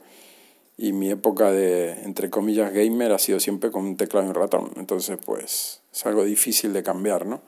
y 0.80 0.94
mi 0.94 1.10
época 1.10 1.52
de, 1.52 1.92
entre 2.04 2.30
comillas, 2.30 2.74
gamer 2.74 3.12
ha 3.12 3.20
sido 3.20 3.40
siempre 3.40 3.72
con 3.72 3.86
un 3.86 3.98
teclado 3.98 4.26
y 4.26 4.30
un 4.30 4.36
ratón, 4.36 4.72
entonces, 4.78 5.18
pues, 5.24 5.82
es 5.92 6.06
algo 6.06 6.24
difícil 6.24 6.74
de 6.74 6.84
cambiar, 6.84 7.26
¿no? 7.26 7.42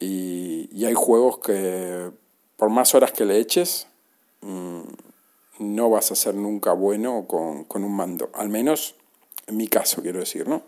Y, 0.00 0.68
y 0.72 0.84
hay 0.86 0.94
juegos 0.94 1.38
que, 1.38 2.10
por 2.56 2.70
más 2.70 2.94
horas 2.94 3.12
que 3.12 3.24
le 3.24 3.38
eches, 3.38 3.86
mmm, 4.40 4.80
no 5.60 5.90
vas 5.90 6.10
a 6.10 6.16
ser 6.16 6.34
nunca 6.34 6.72
bueno 6.72 7.26
con, 7.28 7.64
con 7.64 7.84
un 7.84 7.94
mando, 7.94 8.30
al 8.34 8.48
menos 8.48 8.96
en 9.46 9.56
mi 9.56 9.68
caso, 9.68 10.02
quiero 10.02 10.18
decir, 10.18 10.48
¿no? 10.48 10.62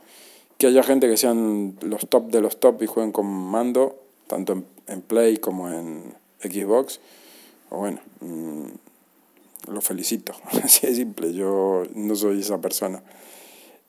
que 0.59 0.67
haya 0.69 0.83
gente 0.83 1.09
que 1.09 1.17
sean 1.17 1.77
los 1.83 2.09
top 2.09 2.31
de 2.31 2.41
los 2.41 2.59
top 2.59 2.83
y 2.83 2.87
jueguen 2.87 3.13
con 3.13 3.27
mando, 3.27 3.99
tanto 4.27 4.53
en, 4.53 4.67
en 4.87 5.03
Play 5.03 5.39
como 5.39 5.69
en 5.69 6.15
Xbox, 6.41 7.01
o 7.71 7.79
bueno, 7.79 8.01
mmm, 8.21 8.67
lo 9.71 9.81
felicito, 9.81 10.35
así 10.63 10.87
de 10.87 10.95
simple, 10.95 11.33
yo 11.33 11.85
no 11.95 12.15
soy 12.15 12.41
esa 12.41 12.61
persona. 12.61 13.03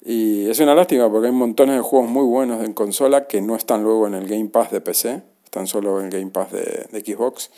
Y 0.04 0.50
es 0.50 0.60
una 0.60 0.76
lástima 0.76 1.10
porque 1.10 1.28
hay 1.28 1.34
montones 1.34 1.76
de 1.76 1.82
juegos 1.82 2.10
muy 2.10 2.26
buenos 2.26 2.64
en 2.64 2.74
consola 2.74 3.28
que 3.28 3.42
no 3.42 3.56
están 3.56 3.84
luego 3.84 4.06
en 4.08 4.14
el 4.14 4.28
Game 4.28 4.50
Pass 4.50 4.72
de 4.72 4.82
PC, 4.82 5.24
están 5.44 5.68
solo 5.68 6.00
en 6.00 6.08
el 6.08 6.12
Game 6.12 6.32
Pass 6.32 6.52
de, 6.52 6.88
Xbox. 7.04 7.50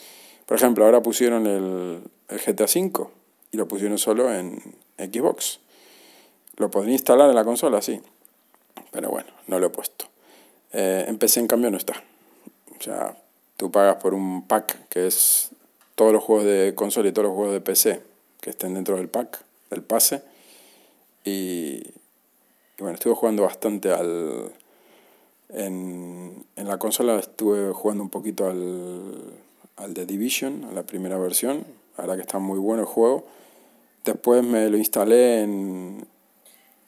Por 0.46 0.56
ejemplo, 0.56 0.84
ahora 0.86 1.02
pusieron 1.02 1.46
el, 1.46 2.00
el 2.28 2.38
GTA 2.38 2.64
V 2.64 3.06
y 3.52 3.56
lo 3.58 3.68
pusieron 3.68 3.98
solo 3.98 4.32
en 4.32 4.60
Xbox. 4.96 5.60
Lo 6.56 6.70
podría 6.70 6.94
instalar 6.94 7.28
en 7.28 7.36
la 7.36 7.44
consola, 7.44 7.82
sí 7.82 8.00
pero 8.90 9.10
bueno, 9.10 9.28
no 9.46 9.58
lo 9.58 9.66
he 9.66 9.70
puesto. 9.70 10.06
Eh, 10.72 11.04
en 11.08 11.18
PC, 11.18 11.40
en 11.40 11.46
cambio, 11.46 11.70
no 11.70 11.76
está. 11.76 12.02
O 12.78 12.82
sea, 12.82 13.16
tú 13.56 13.70
pagas 13.70 13.96
por 13.96 14.14
un 14.14 14.46
pack 14.46 14.88
que 14.88 15.06
es 15.06 15.50
todos 15.94 16.12
los 16.12 16.22
juegos 16.22 16.46
de 16.46 16.74
consola 16.74 17.08
y 17.08 17.12
todos 17.12 17.28
los 17.28 17.36
juegos 17.36 17.54
de 17.54 17.60
PC 17.60 18.02
que 18.40 18.50
estén 18.50 18.74
dentro 18.74 18.96
del 18.96 19.08
pack, 19.08 19.44
del 19.70 19.82
pase. 19.82 20.22
Y, 21.24 21.82
y 22.78 22.80
bueno, 22.80 22.94
estuve 22.94 23.14
jugando 23.14 23.42
bastante 23.42 23.92
al. 23.92 24.52
En, 25.50 26.44
en, 26.56 26.68
la 26.68 26.78
consola 26.78 27.18
estuve 27.18 27.72
jugando 27.72 28.04
un 28.04 28.10
poquito 28.10 28.46
al, 28.46 29.14
al 29.76 29.94
The 29.94 30.04
Division, 30.04 30.64
a 30.64 30.72
la 30.72 30.82
primera 30.82 31.18
versión. 31.18 31.64
La 32.06 32.14
que 32.14 32.22
está 32.22 32.38
muy 32.38 32.58
bueno 32.58 32.82
el 32.82 32.86
juego. 32.86 33.26
Después 34.04 34.44
me 34.44 34.70
lo 34.70 34.76
instalé 34.78 35.42
en, 35.42 36.06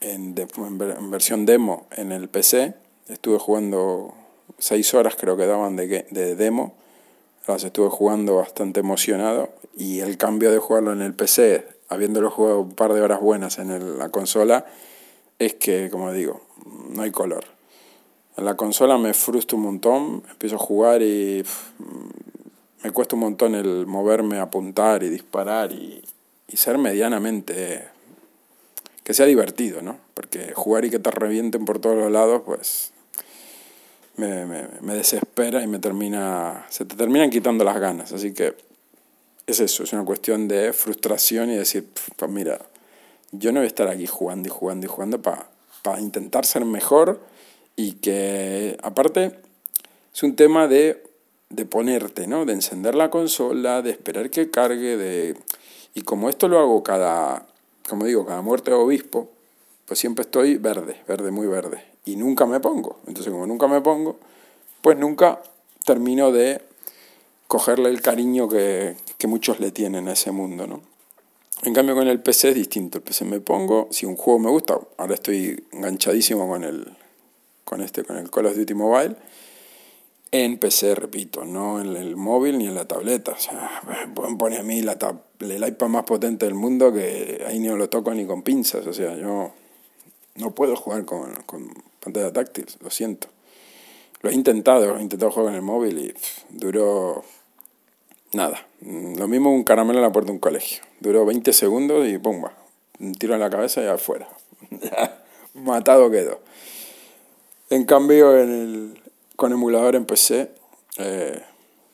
en, 0.00 0.34
en, 0.36 1.10
versión 1.10 1.46
demo 1.46 1.86
en 1.90 2.12
el 2.12 2.28
PC. 2.28 2.74
Estuve 3.08 3.38
jugando 3.38 4.14
seis 4.58 4.94
horas 4.94 5.16
creo 5.18 5.36
que 5.36 5.46
daban 5.46 5.74
de, 5.74 6.06
de 6.10 6.36
demo. 6.36 6.74
Las 7.50 7.64
estuve 7.64 7.88
jugando 7.88 8.36
bastante 8.36 8.78
emocionado 8.78 9.48
y 9.76 9.98
el 9.98 10.16
cambio 10.16 10.52
de 10.52 10.58
jugarlo 10.58 10.92
en 10.92 11.02
el 11.02 11.14
PC, 11.14 11.66
habiéndolo 11.88 12.30
jugado 12.30 12.60
un 12.60 12.76
par 12.76 12.92
de 12.92 13.00
horas 13.00 13.20
buenas 13.20 13.58
en 13.58 13.98
la 13.98 14.08
consola, 14.10 14.66
es 15.40 15.54
que, 15.54 15.90
como 15.90 16.12
digo, 16.12 16.42
no 16.90 17.02
hay 17.02 17.10
color. 17.10 17.44
En 18.36 18.44
la 18.44 18.56
consola 18.56 18.98
me 18.98 19.14
frustro 19.14 19.58
un 19.58 19.64
montón, 19.64 20.22
empiezo 20.30 20.54
a 20.54 20.58
jugar 20.60 21.02
y 21.02 21.44
me 22.84 22.92
cuesta 22.92 23.16
un 23.16 23.22
montón 23.22 23.56
el 23.56 23.84
moverme, 23.84 24.38
apuntar 24.38 25.02
y 25.02 25.08
disparar 25.08 25.72
y, 25.72 26.04
y 26.46 26.56
ser 26.56 26.78
medianamente 26.78 27.88
que 29.02 29.12
sea 29.12 29.26
divertido, 29.26 29.82
¿no? 29.82 29.98
Porque 30.14 30.52
jugar 30.54 30.84
y 30.84 30.90
que 30.90 31.00
te 31.00 31.10
revienten 31.10 31.64
por 31.64 31.80
todos 31.80 31.96
los 31.96 32.12
lados, 32.12 32.42
pues 32.46 32.92
me, 34.20 34.46
me, 34.46 34.68
me, 34.80 34.94
desespera 34.94 35.62
y 35.62 35.66
me 35.66 35.78
termina, 35.78 36.66
se 36.68 36.84
te 36.84 36.96
terminan 36.96 37.30
quitando 37.30 37.64
las 37.64 37.78
ganas. 37.80 38.12
Así 38.12 38.32
que 38.32 38.54
es 39.46 39.60
eso, 39.60 39.82
es 39.82 39.92
una 39.92 40.04
cuestión 40.04 40.48
de 40.48 40.72
frustración 40.72 41.50
y 41.50 41.56
decir, 41.56 41.86
pues 42.16 42.30
mira, 42.30 42.60
yo 43.32 43.52
no 43.52 43.60
voy 43.60 43.64
a 43.64 43.68
estar 43.68 43.88
aquí 43.88 44.06
jugando 44.06 44.48
y 44.48 44.50
jugando 44.50 44.86
y 44.86 44.88
jugando 44.88 45.22
para 45.22 45.46
pa 45.82 45.98
intentar 45.98 46.44
ser 46.44 46.64
mejor 46.64 47.20
y 47.74 47.92
que 47.92 48.76
aparte 48.82 49.40
es 50.12 50.22
un 50.22 50.36
tema 50.36 50.68
de 50.68 51.10
de 51.50 51.66
ponerte, 51.66 52.26
¿no? 52.26 52.46
De 52.46 52.52
encender 52.52 52.94
la 52.94 53.10
consola, 53.10 53.82
de 53.82 53.90
esperar 53.90 54.30
que 54.30 54.50
cargue, 54.50 54.96
de... 54.96 55.36
Y 55.94 56.02
como 56.02 56.30
esto 56.30 56.48
lo 56.48 56.60
hago 56.60 56.82
cada, 56.82 57.46
como 57.88 58.06
digo, 58.06 58.24
cada 58.24 58.40
muerte 58.40 58.70
de 58.70 58.76
obispo, 58.76 59.28
pues 59.84 59.98
siempre 59.98 60.22
estoy 60.22 60.56
verde, 60.56 60.96
verde, 61.08 61.32
muy 61.32 61.48
verde. 61.48 61.82
Y 62.04 62.16
nunca 62.16 62.46
me 62.46 62.60
pongo. 62.60 62.98
Entonces, 63.06 63.32
como 63.32 63.46
nunca 63.46 63.68
me 63.68 63.80
pongo, 63.80 64.18
pues 64.82 64.98
nunca 64.98 65.42
termino 65.84 66.32
de 66.32 66.62
cogerle 67.46 67.90
el 67.90 68.00
cariño 68.00 68.48
que, 68.48 68.96
que 69.18 69.26
muchos 69.26 69.60
le 69.60 69.70
tienen 69.70 70.08
a 70.08 70.12
ese 70.12 70.30
mundo, 70.30 70.66
¿no? 70.66 70.80
En 71.62 71.74
cambio 71.74 71.94
con 71.94 72.08
el 72.08 72.20
PC 72.20 72.50
es 72.50 72.54
distinto. 72.54 72.98
El 72.98 73.04
PC 73.04 73.24
me 73.24 73.40
pongo, 73.40 73.88
si 73.90 74.06
un 74.06 74.16
juego 74.16 74.38
me 74.38 74.50
gusta, 74.50 74.78
ahora 74.96 75.14
estoy 75.14 75.64
enganchadísimo 75.72 76.48
con 76.48 76.64
el, 76.64 76.86
con 77.64 77.82
este, 77.82 78.02
con 78.02 78.16
el 78.16 78.30
Call 78.30 78.46
of 78.46 78.56
Duty 78.56 78.74
Mobile, 78.74 79.16
en 80.32 80.58
PC, 80.58 80.94
repito, 80.94 81.44
no 81.44 81.80
en 81.80 81.96
el 81.96 82.16
móvil 82.16 82.58
ni 82.58 82.66
en 82.66 82.74
la 82.74 82.86
tableta. 82.86 83.32
O 83.32 83.38
sea, 83.38 83.82
pueden 84.14 84.38
poner 84.38 84.60
a 84.60 84.62
mí 84.62 84.80
la 84.80 84.96
el 85.40 85.68
iPad 85.68 85.88
más 85.88 86.04
potente 86.04 86.46
del 86.46 86.54
mundo 86.54 86.92
que 86.92 87.44
ahí 87.46 87.58
no 87.58 87.76
lo 87.76 87.88
toco 87.88 88.14
ni 88.14 88.26
con 88.26 88.42
pinzas. 88.42 88.86
O 88.86 88.92
sea, 88.92 89.16
yo 89.16 89.52
no 90.36 90.54
puedo 90.54 90.76
jugar 90.76 91.04
con, 91.04 91.34
con 91.46 91.72
pantalla 92.00 92.32
táctil, 92.32 92.66
lo 92.80 92.90
siento. 92.90 93.28
Lo 94.22 94.30
he 94.30 94.34
intentado, 94.34 94.96
he 94.96 95.02
intentado 95.02 95.30
jugar 95.30 95.46
con 95.46 95.54
el 95.54 95.62
móvil 95.62 95.98
y 95.98 96.14
duró 96.50 97.24
nada. 98.32 98.66
Lo 98.80 99.28
mismo 99.28 99.52
un 99.52 99.64
caramelo 99.64 99.98
en 99.98 100.04
la 100.04 100.12
puerta 100.12 100.28
de 100.28 100.34
un 100.34 100.40
colegio. 100.40 100.82
Duró 101.00 101.24
20 101.24 101.52
segundos 101.52 102.06
y 102.06 102.18
¡pumba! 102.18 102.52
Un 102.98 103.14
tiro 103.14 103.34
en 103.34 103.40
la 103.40 103.48
cabeza 103.48 103.82
y 103.82 103.86
afuera. 103.86 104.28
Matado 105.54 106.10
quedó. 106.10 106.40
En 107.70 107.84
cambio, 107.84 108.38
en 108.38 108.50
el, 108.50 109.02
con 109.36 109.52
emulador 109.52 109.94
en 109.94 110.04
PC 110.04 110.50
eh, 110.98 111.42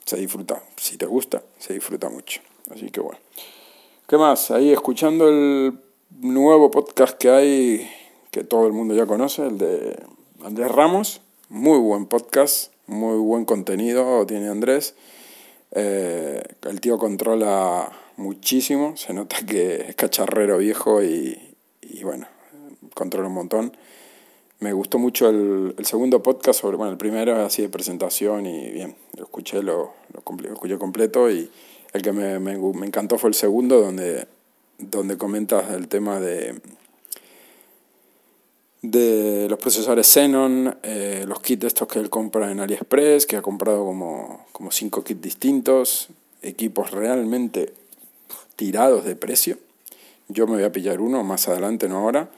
se 0.05 0.17
disfruta. 0.17 0.63
Si 0.77 0.97
te 0.97 1.07
gusta, 1.07 1.43
se 1.59 1.75
disfruta 1.75 2.09
mucho. 2.09 2.41
Así 2.71 2.91
que 2.91 3.01
bueno. 3.01 3.21
¿Qué 4.09 4.17
más? 4.17 4.51
Ahí 4.51 4.73
escuchando 4.73 5.29
el 5.29 5.79
nuevo 6.21 6.71
podcast 6.71 7.17
que 7.19 7.31
hay, 7.31 7.91
que 8.37 8.45
todo 8.45 8.67
el 8.67 8.75
mundo 8.75 8.95
ya 8.95 9.07
conoce, 9.07 9.47
el 9.47 9.57
de 9.57 9.99
Andrés 10.45 10.71
Ramos. 10.71 11.23
Muy 11.49 11.79
buen 11.79 12.05
podcast, 12.05 12.71
muy 12.87 13.17
buen 13.17 13.47
contenido 13.47 14.27
tiene 14.27 14.49
Andrés. 14.49 14.95
Eh, 15.71 16.43
el 16.69 16.83
tío 16.83 16.99
controla 16.99 17.91
muchísimo, 18.19 18.95
se 18.99 19.15
nota 19.15 19.39
que 19.47 19.87
es 19.89 19.97
cacharrero 19.97 20.59
viejo 20.59 21.03
y, 21.03 21.57
bueno, 22.03 22.27
controla 22.93 23.29
un 23.29 23.35
montón. 23.37 23.75
Me 24.61 24.75
gustó 24.75 24.99
mucho 24.99 25.31
el, 25.31 25.75
segundo 25.87 26.23
podcast 26.23 26.61
sobre, 26.61 26.77
bueno, 26.77 26.93
el 26.93 26.99
primero 26.99 27.37
así 27.37 27.63
de 27.63 27.71
presentación 27.71 28.45
y 28.45 28.69
bien, 28.69 28.97
lo 29.17 29.25
escuché, 29.25 29.63
lo, 29.63 29.95
lo, 30.13 30.53
escuché 30.53 30.77
completo 30.77 31.31
y 31.31 31.51
el 31.95 32.03
que 32.03 32.13
me, 32.13 32.39
me, 32.39 32.59
me, 32.59 32.87
encantó 32.87 33.17
fue 33.17 33.31
el 33.31 33.35
segundo 33.35 33.81
donde, 33.81 34.27
donde 34.77 35.17
comentas 35.17 35.71
el 35.71 35.89
tema 35.89 36.21
de, 36.21 36.61
de 38.83 39.47
los 39.49 39.59
procesadores 39.59 40.07
Xenon, 40.07 40.79
eh, 40.83 41.25
los 41.27 41.41
kits 41.41 41.65
estos 41.65 41.89
que 41.89 41.99
él 41.99 42.11
compra 42.11 42.51
en 42.51 42.61
AliExpress, 42.61 43.27
que 43.27 43.37
ha 43.37 43.43
comprado 43.43 43.85
como, 43.85 44.47
como 44.53 44.71
cinco 44.71 45.03
kits 45.03 45.21
distintos, 45.21 46.09
equipos 46.43 46.91
realmente 46.91 47.73
tirados 48.57 49.05
de 49.05 49.17
precio. 49.17 49.59
Yo 50.29 50.47
me 50.47 50.55
voy 50.55 50.65
a 50.65 50.73
pillar 50.73 51.01
uno 51.01 51.23
más 51.23 51.49
adelante, 51.49 51.89
no 51.89 51.99
ahora, 51.99 52.31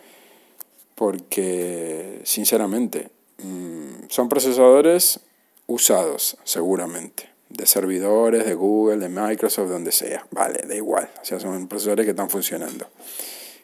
porque 0.94 2.20
sinceramente 2.24 3.08
mm, 3.42 4.08
son 4.08 4.28
procesadores 4.28 5.20
usados 5.66 6.36
seguramente, 6.44 7.30
de 7.48 7.66
servidores, 7.66 8.44
de 8.44 8.54
Google, 8.54 8.98
de 8.98 9.08
Microsoft, 9.08 9.68
donde 9.68 9.92
sea. 9.92 10.26
Vale, 10.30 10.60
da 10.66 10.74
igual, 10.74 11.08
o 11.20 11.24
sea, 11.24 11.40
son 11.40 11.68
procesadores 11.68 12.04
que 12.04 12.10
están 12.10 12.30
funcionando. 12.30 12.86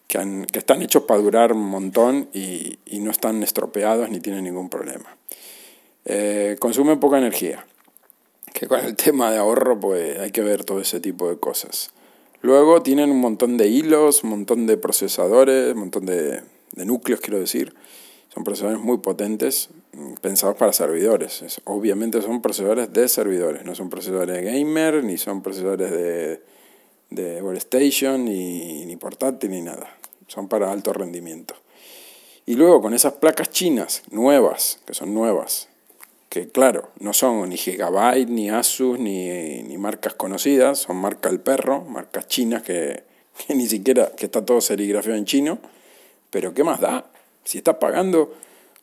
Que, 0.07 0.19
han, 0.19 0.45
que 0.45 0.59
están 0.59 0.83
hechos 0.83 1.05
para 1.05 1.21
durar 1.21 1.53
un 1.53 1.65
montón 1.65 2.29
y, 2.33 2.79
y, 2.85 3.01
no 3.01 3.11
están 3.11 3.43
estropeados 3.43 4.11
ni 4.11 4.21
tienen 4.21 4.45
ningún 4.45 4.69
problema. 4.69 5.17
Eh, 6.05 6.57
consumen 6.61 7.01
poca 7.01 7.17
energía, 7.17 7.67
que 8.53 8.67
con 8.67 8.81
el 8.81 8.95
tema 9.05 9.31
de 9.31 9.39
ahorro 9.39 9.81
pues 9.81 10.19
hay 10.19 10.31
que 10.31 10.43
ver 10.43 10.65
todo 10.65 10.81
ese 10.81 11.01
tipo 11.01 11.29
de 11.29 11.39
cosas. 11.39 11.91
Luego 12.43 12.83
tienen 12.83 13.11
un 13.11 13.21
montón 13.21 13.57
de 13.57 13.69
hilos, 13.69 14.23
un 14.23 14.31
montón 14.31 14.67
de 14.67 14.77
procesadores, 14.77 15.73
un 15.73 15.79
montón 15.79 16.05
de, 16.05 16.43
núcleos, 16.77 17.21
quiero 17.21 17.41
decir. 17.41 17.73
Son 18.35 18.45
procesadores 18.45 18.83
muy 18.83 18.99
potentes, 18.99 19.71
pensados 20.21 20.57
para 20.57 20.73
servidores. 20.73 21.43
obviamente 21.65 22.21
son 22.21 22.43
procesadores 22.43 22.93
de 22.93 23.09
servidores, 23.09 23.65
no 23.65 23.75
son 23.75 23.89
procesadores 23.89 24.37
de 24.37 24.43
gamer, 24.43 25.05
ni 25.05 25.17
son 25.17 25.41
procesadores 25.41 25.91
de, 25.91 26.43
de 27.15 27.43
workstation, 27.43 28.25
ni, 28.25 28.85
ni 28.87 28.97
portátil, 28.97 29.51
ni 29.51 29.63
nada. 29.63 29.97
Son 30.27 30.49
para 30.49 30.71
alto 30.71 30.93
rendimiento. 30.93 31.55
Y 32.47 32.55
luego 32.55 32.83
con 32.83 32.95
esas 32.95 33.15
placas 33.15 33.51
chinas 33.51 34.03
nuevas, 34.11 34.81
que 34.87 34.95
son 34.95 35.15
nuevas, 35.15 35.69
que 36.29 36.49
claro, 36.49 36.91
no 36.99 37.13
son 37.13 37.49
ni 37.49 37.57
Gigabyte, 37.57 38.29
ni 38.29 38.51
Asus, 38.51 38.99
ni, 38.99 39.63
ni 39.63 39.79
marcas 39.79 40.15
conocidas, 40.15 40.81
son 40.81 40.97
marca 40.97 41.29
El 41.29 41.41
Perro, 41.41 41.83
marcas 41.83 42.27
chinas 42.27 42.63
que, 42.63 43.05
que, 43.47 43.55
ni 43.55 43.67
siquiera, 43.67 44.11
que 44.17 44.27
está 44.27 44.45
todo 44.45 44.61
serigrafiado 44.61 45.17
en 45.17 45.25
chino, 45.25 45.59
pero 46.31 46.53
¿qué 46.53 46.65
más 46.65 46.81
da? 46.81 47.07
Si 47.45 47.59
estás 47.59 47.77
pagando 47.77 48.35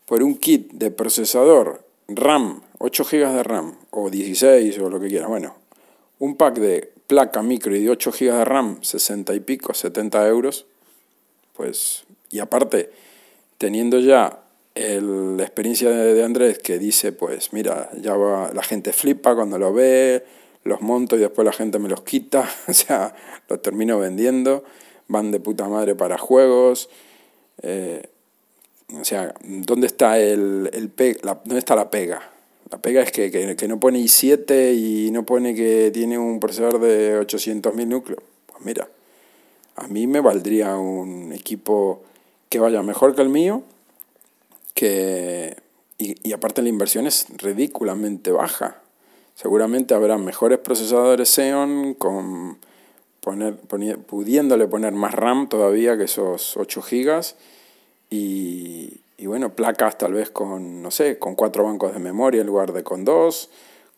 por 0.05 0.23
un 0.23 0.37
kit 0.37 0.71
de 0.71 0.91
procesador 0.91 1.83
RAM, 2.07 2.61
8 2.79 3.03
GB 3.03 3.33
de 3.33 3.43
RAM, 3.43 3.75
o 3.91 4.09
16 4.09 4.79
o 4.79 4.89
lo 4.89 4.99
que 4.99 5.07
quieras, 5.07 5.29
bueno, 5.29 5.55
un 6.19 6.35
pack 6.35 6.55
de 6.55 6.93
placa 7.11 7.43
micro 7.43 7.75
y 7.75 7.83
de 7.83 7.89
8 7.89 8.09
GB 8.09 8.37
de 8.37 8.45
RAM, 8.45 8.77
60 8.81 9.35
y 9.35 9.41
pico, 9.41 9.73
70 9.73 10.25
euros, 10.29 10.65
pues, 11.51 12.05
y 12.29 12.39
aparte, 12.39 12.89
teniendo 13.57 13.99
ya 13.99 14.43
el, 14.75 15.35
la 15.35 15.43
experiencia 15.43 15.89
de, 15.89 16.23
Andrés 16.23 16.59
que 16.59 16.79
dice, 16.79 17.11
pues 17.11 17.51
mira, 17.51 17.89
ya 17.99 18.15
va, 18.15 18.53
la 18.53 18.63
gente 18.63 18.93
flipa 18.93 19.35
cuando 19.35 19.59
lo 19.59 19.73
ve, 19.73 20.23
los 20.63 20.79
monto 20.79 21.17
y 21.17 21.19
después 21.19 21.45
la 21.45 21.51
gente 21.51 21.79
me 21.79 21.89
los 21.89 22.01
quita, 22.03 22.49
o 22.69 22.73
sea, 22.73 23.13
los 23.49 23.61
termino 23.61 23.99
vendiendo, 23.99 24.63
van 25.09 25.31
de 25.31 25.41
puta 25.41 25.67
madre 25.67 25.95
para 25.95 26.17
juegos. 26.17 26.89
Eh, 27.61 28.07
o 28.97 29.03
sea, 29.03 29.33
¿dónde 29.43 29.87
está, 29.87 30.17
el, 30.17 30.69
el 30.71 30.93
la, 31.23 31.41
¿dónde 31.43 31.59
está 31.59 31.75
la 31.75 31.91
pega? 31.91 32.21
La 32.71 32.77
pega 32.77 33.01
es 33.01 33.11
que, 33.11 33.29
que, 33.29 33.55
que, 33.55 33.67
no 33.67 33.79
pone 33.79 33.99
i7 33.99 34.73
y 34.73 35.11
no 35.11 35.25
pone 35.25 35.53
que 35.53 35.91
tiene 35.93 36.17
un 36.17 36.39
procesador 36.39 36.79
de 36.79 37.19
800.000 37.19 37.85
núcleos. 37.85 38.23
Pues 38.45 38.63
mira, 38.63 38.87
a 39.75 39.87
mí 39.87 40.07
me 40.07 40.21
valdría 40.21 40.77
un 40.77 41.33
equipo 41.33 42.01
que 42.47 42.59
vaya 42.59 42.81
mejor 42.81 43.15
que 43.15 43.21
el 43.21 43.29
mío, 43.29 43.63
que, 44.73 45.57
y, 45.97 46.33
aparte 46.33 46.61
la 46.61 46.69
inversión 46.69 47.07
es 47.07 47.27
ridículamente 47.37 48.31
baja. 48.31 48.81
Seguramente 49.35 49.93
habrá 49.93 50.17
mejores 50.17 50.59
procesadores 50.59 51.29
Xeon 51.29 51.93
con 51.93 52.57
poner, 53.21 53.57
pudiéndole 53.57 54.67
poner 54.67 54.93
más 54.93 55.13
RAM 55.13 55.47
todavía 55.47 55.97
que 55.97 56.03
esos 56.03 56.57
8 56.57 56.81
GB 56.81 57.21
y, 58.09 59.01
y, 59.21 59.27
bueno, 59.27 59.55
placas 59.55 59.97
tal 59.97 60.13
vez 60.13 60.29
con, 60.31 60.81
no 60.81 60.91
sé, 60.91 61.19
con 61.19 61.35
cuatro 61.35 61.63
bancos 61.63 61.93
de 61.93 61.99
memoria 61.99 62.41
en 62.41 62.47
lugar 62.47 62.73
de 62.73 62.83
con 62.83 63.05
dos, 63.05 63.49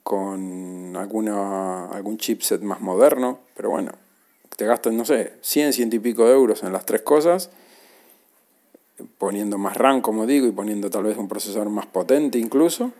con 0.03 0.95
alguna, 0.97 1.87
algún 1.87 2.17
chipset 2.17 2.61
más 2.61 2.81
moderno, 2.81 3.39
pero 3.55 3.69
bueno, 3.69 3.91
te 4.57 4.65
gastas, 4.65 4.93
no 4.93 5.05
sé, 5.05 5.33
100, 5.41 5.73
100 5.73 5.93
y 5.93 5.99
pico 5.99 6.25
de 6.25 6.33
euros 6.33 6.63
en 6.63 6.73
las 6.73 6.85
tres 6.85 7.01
cosas 7.01 7.49
poniendo 9.17 9.57
más 9.57 9.77
RAM, 9.77 10.01
como 10.01 10.25
digo, 10.25 10.47
y 10.47 10.51
poniendo 10.51 10.89
tal 10.89 11.03
vez 11.03 11.17
un 11.17 11.27
procesador 11.27 11.69
más 11.69 11.85
potente 11.85 12.37
incluso. 12.37 12.91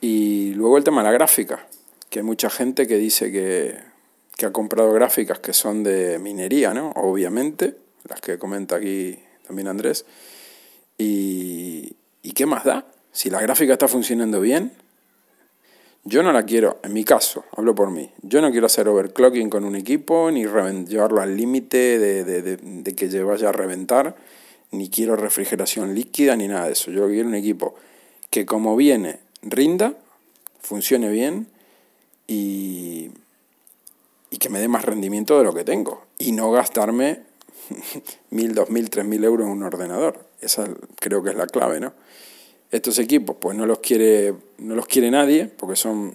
Y 0.00 0.52
luego 0.54 0.78
el 0.78 0.84
tema 0.84 1.02
de 1.02 1.08
la 1.08 1.12
gráfica, 1.12 1.66
que 2.10 2.20
hay 2.20 2.24
mucha 2.24 2.50
gente 2.50 2.86
que 2.86 2.96
dice 2.96 3.32
que, 3.32 3.78
que 4.36 4.46
ha 4.46 4.52
comprado 4.52 4.92
gráficas 4.92 5.38
que 5.38 5.52
son 5.52 5.82
de 5.82 6.18
minería, 6.18 6.74
¿no? 6.74 6.90
Obviamente, 6.96 7.76
las 8.08 8.20
que 8.20 8.38
comenta 8.38 8.76
aquí 8.76 9.18
también 9.46 9.68
Andrés. 9.68 10.04
Y, 10.98 11.96
¿Y 12.22 12.32
qué 12.32 12.46
más 12.46 12.64
da? 12.64 12.86
Si 13.12 13.30
la 13.30 13.40
gráfica 13.40 13.72
está 13.72 13.88
funcionando 13.88 14.40
bien, 14.40 14.72
yo 16.04 16.22
no 16.22 16.32
la 16.32 16.44
quiero, 16.44 16.78
en 16.82 16.92
mi 16.92 17.04
caso, 17.04 17.44
hablo 17.56 17.74
por 17.74 17.90
mí, 17.90 18.10
yo 18.22 18.40
no 18.40 18.50
quiero 18.50 18.66
hacer 18.66 18.88
overclocking 18.88 19.50
con 19.50 19.64
un 19.64 19.74
equipo 19.74 20.30
ni 20.30 20.44
llevarlo 20.44 21.20
al 21.20 21.36
límite 21.36 21.98
de, 21.98 22.24
de, 22.24 22.42
de, 22.42 22.56
de, 22.58 22.94
que 22.94 23.22
vaya 23.22 23.48
a 23.48 23.52
reventar 23.52 24.16
ni 24.70 24.88
quiero 24.88 25.16
refrigeración 25.16 25.94
líquida 25.94 26.36
ni 26.36 26.48
nada 26.48 26.66
de 26.66 26.72
eso. 26.72 26.90
Yo 26.90 27.08
quiero 27.08 27.28
un 27.28 27.34
equipo 27.34 27.74
que 28.30 28.46
como 28.46 28.76
viene 28.76 29.18
rinda, 29.42 29.94
funcione 30.60 31.08
bien 31.08 31.46
y, 32.26 33.10
y 34.30 34.38
que 34.38 34.48
me 34.48 34.58
dé 34.58 34.68
más 34.68 34.84
rendimiento 34.84 35.38
de 35.38 35.44
lo 35.44 35.54
que 35.54 35.64
tengo. 35.64 36.04
Y 36.18 36.32
no 36.32 36.50
gastarme 36.50 37.22
mil, 38.30 38.54
dos 38.54 38.70
mil, 38.70 38.90
tres 38.90 39.06
mil 39.06 39.24
euros 39.24 39.46
en 39.46 39.52
un 39.52 39.62
ordenador. 39.62 40.25
Esa 40.40 40.68
creo 41.00 41.22
que 41.22 41.30
es 41.30 41.36
la 41.36 41.46
clave, 41.46 41.80
¿no? 41.80 41.92
Estos 42.70 42.98
equipos, 42.98 43.36
pues 43.40 43.56
no 43.56 43.66
los 43.66 43.78
quiere, 43.78 44.34
no 44.58 44.74
los 44.74 44.86
quiere 44.86 45.10
nadie, 45.10 45.46
porque 45.46 45.76
son 45.76 46.14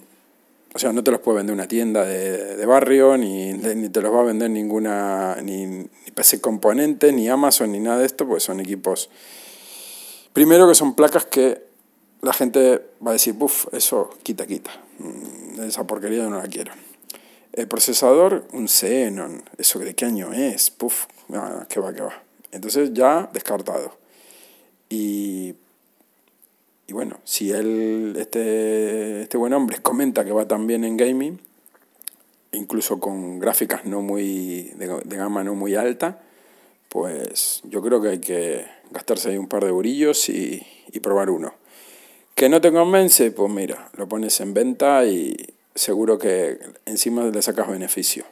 o 0.74 0.78
sea, 0.78 0.92
no 0.92 1.04
te 1.04 1.10
los 1.10 1.20
puede 1.20 1.38
vender 1.38 1.54
una 1.54 1.68
tienda 1.68 2.04
de, 2.04 2.56
de 2.56 2.66
barrio, 2.66 3.18
ni, 3.18 3.52
ni, 3.52 3.88
te 3.90 4.00
los 4.00 4.12
va 4.12 4.20
a 4.20 4.24
vender 4.24 4.50
ninguna, 4.50 5.36
ni, 5.42 5.66
ni 5.66 5.86
PC 6.14 6.40
Componentes, 6.40 7.12
ni 7.12 7.28
Amazon, 7.28 7.72
ni 7.72 7.78
nada 7.78 7.98
de 7.98 8.06
esto, 8.06 8.26
porque 8.26 8.40
son 8.40 8.58
equipos, 8.60 9.10
primero 10.32 10.66
que 10.66 10.74
son 10.74 10.94
placas 10.94 11.26
que 11.26 11.62
la 12.22 12.32
gente 12.32 12.80
va 13.06 13.10
a 13.10 13.12
decir, 13.14 13.36
puff, 13.36 13.66
eso 13.72 14.08
quita, 14.22 14.46
quita, 14.46 14.70
mm, 14.98 15.60
esa 15.62 15.86
porquería 15.86 16.22
yo 16.22 16.30
no 16.30 16.38
la 16.38 16.48
quiero. 16.48 16.72
El 17.52 17.68
procesador, 17.68 18.46
un 18.54 18.66
Xenon, 18.66 19.42
¿eso 19.58 19.78
de 19.78 19.94
qué 19.94 20.06
año 20.06 20.32
es? 20.32 20.70
Puff, 20.70 21.04
no, 21.28 21.66
que 21.68 21.80
va, 21.80 21.92
que 21.92 22.00
va. 22.00 22.22
Entonces 22.50 22.94
ya 22.94 23.28
descartado. 23.30 23.98
Y 24.92 25.54
y 26.92 26.94
bueno, 26.94 27.20
si 27.24 27.52
él, 27.52 28.14
este, 28.18 29.22
este 29.22 29.38
buen 29.38 29.54
hombre, 29.54 29.78
comenta 29.80 30.26
que 30.26 30.32
va 30.32 30.46
también 30.46 30.84
en 30.84 30.98
gaming, 30.98 31.38
incluso 32.52 33.00
con 33.00 33.38
gráficas 33.38 33.86
no 33.86 34.02
muy 34.02 34.72
de, 34.76 35.16
gama 35.16 35.42
no 35.42 35.54
muy 35.54 35.74
alta, 35.74 36.20
pues 36.90 37.62
yo 37.64 37.80
creo 37.80 38.02
que 38.02 38.08
hay 38.08 38.18
que 38.18 38.66
gastarse 38.90 39.30
ahí 39.30 39.38
un 39.38 39.48
par 39.48 39.64
de 39.64 39.70
burillos 39.70 40.28
y, 40.28 40.66
y 40.92 41.00
probar 41.00 41.30
uno. 41.30 41.54
Que 42.34 42.50
no 42.50 42.60
te 42.60 42.70
convence, 42.72 43.30
pues 43.30 43.50
mira, 43.50 43.90
lo 43.96 44.06
pones 44.06 44.38
en 44.40 44.52
venta 44.52 45.06
y 45.06 45.34
seguro 45.74 46.18
que 46.18 46.58
encima 46.84 47.24
le 47.24 47.40
sacas 47.40 47.70
beneficio. 47.70 48.24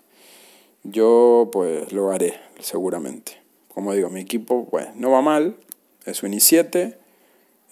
Yo 0.83 1.49
pues 1.51 1.93
lo 1.93 2.11
haré, 2.11 2.39
seguramente. 2.59 3.41
Como 3.73 3.95
digo, 3.95 4.11
mi 4.11 4.21
equipo 4.21 4.69
pues 4.69 4.95
no 4.97 5.13
va 5.13 5.23
mal, 5.23 5.57
es 6.05 6.23
un 6.23 6.33
i7, 6.33 6.97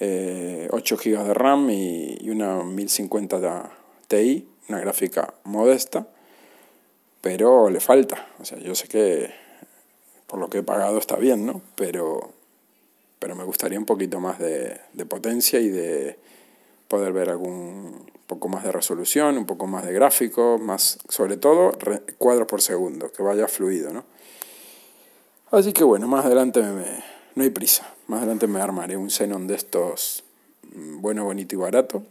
eh, 0.00 0.68
8 0.70 0.96
GB 0.96 1.24
de 1.24 1.34
RAM 1.34 1.70
y, 1.70 2.30
una 2.30 2.62
1050 2.62 3.72
Ti, 4.06 4.48
una 4.68 4.80
gráfica 4.80 5.34
modesta, 5.44 6.06
pero 7.20 7.70
le 7.70 7.80
falta. 7.80 8.26
O 8.40 8.44
sea, 8.44 8.58
yo 8.58 8.74
sé 8.74 8.88
que 8.88 9.30
por 10.26 10.38
lo 10.38 10.48
que 10.48 10.58
he 10.58 10.62
pagado 10.62 10.98
está 10.98 11.16
bien, 11.16 11.46
¿no? 11.46 11.62
Pero, 11.74 12.32
pero 13.18 13.34
me 13.34 13.44
gustaría 13.44 13.78
un 13.78 13.86
poquito 13.86 14.20
más 14.20 14.38
de, 14.38 14.78
de 14.92 15.06
potencia 15.06 15.58
y 15.60 15.68
de 15.68 16.18
poder 16.88 17.12
ver 17.12 17.30
algún 17.30 18.10
poco 18.26 18.48
más 18.48 18.62
de 18.62 18.72
resolución, 18.72 19.38
un 19.38 19.46
poco 19.46 19.66
más 19.66 19.84
de 19.86 19.92
gráficos, 19.92 20.60
más, 20.60 20.98
sobre 21.08 21.38
todo 21.38 21.76
cuadros 22.18 22.46
por 22.46 22.60
segundo, 22.60 23.10
que 23.10 23.22
vaya 23.22 23.48
fluido, 23.48 23.92
¿no? 23.92 24.04
Así 25.50 25.72
que 25.72 25.82
bueno, 25.82 26.06
más 26.06 26.26
adelante 26.26 26.62
me, 26.62 27.02
no 27.34 27.42
hay 27.42 27.50
prisa. 27.50 27.94
Más 28.08 28.20
adelante 28.20 28.46
me 28.46 28.60
armaré 28.60 28.96
un 28.96 29.10
Xenon 29.10 29.46
de 29.46 29.54
estos 29.54 30.24
mm, 30.74 31.02
bueno, 31.02 31.24
bonito 31.24 31.54
y 31.54 31.58
barato. 31.58 32.02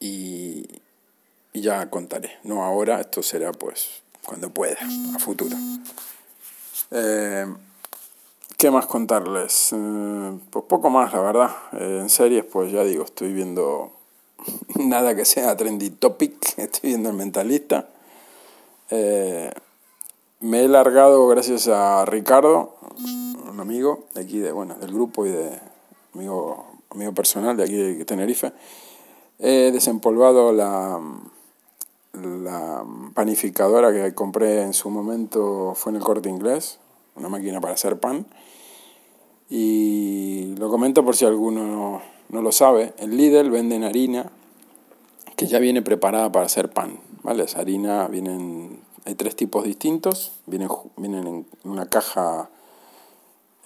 Y, 0.00 0.66
y 1.52 1.60
ya 1.60 1.88
contaré. 1.90 2.38
No 2.42 2.64
ahora, 2.64 2.98
esto 3.00 3.22
será 3.22 3.52
pues 3.52 4.02
cuando 4.24 4.48
pueda, 4.48 4.78
a 5.14 5.18
futuro. 5.18 5.54
Eh, 6.90 7.46
¿Qué 8.56 8.70
más 8.70 8.86
contarles? 8.86 9.74
Eh, 9.74 10.38
pues 10.50 10.64
poco 10.66 10.88
más, 10.88 11.12
la 11.12 11.20
verdad. 11.20 11.50
Eh, 11.72 11.98
en 12.00 12.08
series, 12.08 12.46
pues 12.46 12.72
ya 12.72 12.82
digo, 12.82 13.04
estoy 13.04 13.34
viendo 13.34 13.92
nada 14.76 15.14
que 15.14 15.26
sea 15.26 15.54
trendy 15.54 15.90
topic. 15.90 16.34
Estoy 16.56 16.90
viendo 16.90 17.10
el 17.10 17.14
mentalista. 17.16 17.90
me 18.90 20.64
he 20.64 20.68
largado 20.68 21.28
gracias 21.28 21.68
a 21.68 22.06
Ricardo 22.06 22.74
amigo 23.60 24.06
de 24.14 24.22
aquí, 24.22 24.38
de, 24.38 24.52
bueno, 24.52 24.74
del 24.74 24.92
grupo 24.92 25.26
y 25.26 25.30
de 25.30 25.58
amigo, 26.14 26.66
amigo 26.90 27.12
personal 27.12 27.56
de 27.56 27.64
aquí 27.64 27.76
de 27.76 28.04
Tenerife, 28.04 28.52
he 29.38 29.70
desempolvado 29.72 30.52
la, 30.52 31.00
la 32.12 32.84
panificadora 33.14 33.92
que 33.92 34.14
compré 34.14 34.62
en 34.62 34.72
su 34.72 34.90
momento, 34.90 35.74
fue 35.74 35.90
en 35.90 35.96
el 35.96 36.02
corte 36.02 36.28
inglés, 36.28 36.78
una 37.16 37.28
máquina 37.28 37.60
para 37.60 37.74
hacer 37.74 37.98
pan. 37.98 38.26
Y 39.50 40.54
lo 40.58 40.68
comento 40.68 41.04
por 41.04 41.16
si 41.16 41.24
alguno 41.24 42.02
no, 42.28 42.42
lo 42.42 42.52
sabe, 42.52 42.92
en 42.98 43.16
Lidl 43.16 43.50
venden 43.50 43.84
harina 43.84 44.30
que 45.36 45.46
ya 45.46 45.58
viene 45.58 45.82
preparada 45.82 46.30
para 46.30 46.46
hacer 46.46 46.70
pan, 46.70 46.98
¿vale? 47.22 47.46
Harina 47.56 48.08
vienen, 48.08 48.80
hay 49.06 49.14
tres 49.14 49.36
tipos 49.36 49.64
distintos, 49.64 50.32
vienen, 50.46 50.68
vienen 50.96 51.26
en 51.26 51.46
una 51.64 51.86
caja 51.86 52.50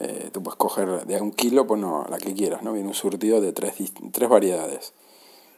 eh, 0.01 0.31
tú 0.33 0.43
puedes 0.43 0.57
coger 0.57 1.07
de 1.07 1.21
un 1.21 1.33
kilo, 1.33 1.67
pues 1.67 1.81
no, 1.81 2.07
la 2.09 2.19
que 2.19 2.35
quieras, 2.35 2.63
¿no? 2.63 2.73
Viene 2.73 2.89
un 2.89 2.95
surtido 2.95 3.41
de 3.41 3.53
tres, 3.53 3.75
tres 4.13 4.29
variedades. 4.29 4.93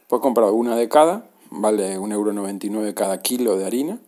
Puedes 0.07 0.21
comprar 0.21 0.51
una 0.51 0.75
de 0.75 0.87
cada, 0.89 1.29
vale 1.49 1.97
1,99€ 1.97 2.93
cada 2.93 3.21
kilo 3.21 3.57
de 3.57 3.65
harina. 3.65 3.99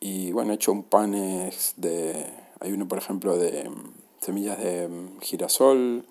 Y 0.00 0.32
bueno, 0.32 0.52
he 0.52 0.56
hecho 0.56 0.72
un 0.72 0.82
pan 0.82 1.12
de... 1.12 2.26
Hay 2.60 2.72
uno, 2.72 2.86
por 2.86 2.98
ejemplo, 2.98 3.36
de 3.36 3.70
semillas 4.20 4.58
de 4.58 4.88
girasol. 5.20 6.04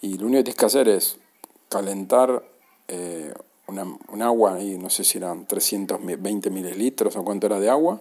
Y 0.00 0.18
lo 0.18 0.26
único 0.26 0.40
que 0.40 0.44
tienes 0.44 0.58
que 0.58 0.66
hacer 0.66 0.88
es 0.88 1.18
calentar 1.68 2.44
eh, 2.88 3.32
una, 3.68 3.84
un 3.84 4.22
agua, 4.22 4.60
y 4.62 4.78
no 4.78 4.90
sé 4.90 5.04
si 5.04 5.18
eran 5.18 5.46
320 5.46 6.50
mililitros 6.50 7.16
o 7.16 7.24
cuánto 7.24 7.46
era 7.46 7.60
de 7.60 7.68
agua 7.68 8.00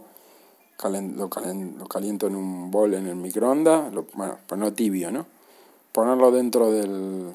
lo, 0.84 1.30
caliento 1.88 2.28
en 2.28 2.36
un 2.36 2.72
bol 2.72 2.94
en 2.94 3.08
el 3.08 3.16
microondas, 3.16 3.92
bueno, 4.14 4.38
pues 4.46 4.60
no 4.60 4.74
tibio, 4.74 5.12
¿no? 5.12 5.26
Ponerlo 5.92 6.32
dentro 6.32 6.72
del, 6.72 7.34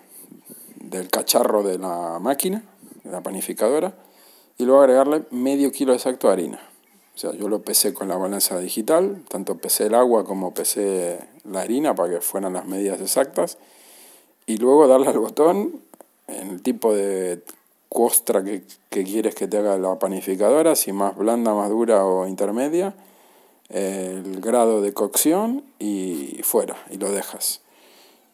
del 0.76 1.09
cacharro 1.09 1.62
de 1.62 1.79
la 1.79 2.18
máquina, 2.20 2.62
de 3.03 3.11
la 3.11 3.22
panificadora, 3.22 3.94
y 4.59 4.64
luego 4.64 4.83
agregarle 4.83 5.24
medio 5.31 5.72
kilo 5.72 5.94
exacto 5.94 6.26
de 6.26 6.35
harina. 6.35 6.61
O 7.14 7.18
sea, 7.18 7.33
yo 7.33 7.48
lo 7.48 7.62
pesé 7.62 7.92
con 7.92 8.09
la 8.09 8.16
balanza 8.16 8.59
digital, 8.59 9.24
tanto 9.29 9.57
pesé 9.57 9.87
el 9.87 9.94
agua 9.94 10.24
como 10.24 10.55
pesé 10.55 11.20
la 11.44 11.62
harina 11.62 11.94
para 11.94 12.11
que 12.11 12.20
fueran 12.20 12.53
las 12.53 12.66
medidas 12.66 13.00
exactas, 13.00 13.59
y 14.46 14.59
luego 14.59 14.87
darle 14.87 15.09
al 15.09 15.18
botón 15.18 15.81
en 16.29 16.50
el 16.50 16.62
tipo 16.62 16.94
de 16.94 17.42
costra 17.88 18.44
que, 18.44 18.62
que 18.88 19.05
quieres 19.05 19.35
que 19.35 19.48
te 19.48 19.59
haga 19.59 19.79
la 19.79 19.98
panificadora, 19.98 20.76
si 20.76 20.92
más 20.92 21.16
blanda, 21.16 21.55
más 21.55 21.70
dura 21.70 22.05
o 22.05 22.26
intermedia, 22.26 22.94
el 23.70 24.40
grado 24.40 24.83
de 24.83 24.92
cocción 24.92 25.64
y 25.78 26.40
fuera, 26.42 26.76
y 26.90 26.98
lo 26.98 27.11
dejas. 27.12 27.62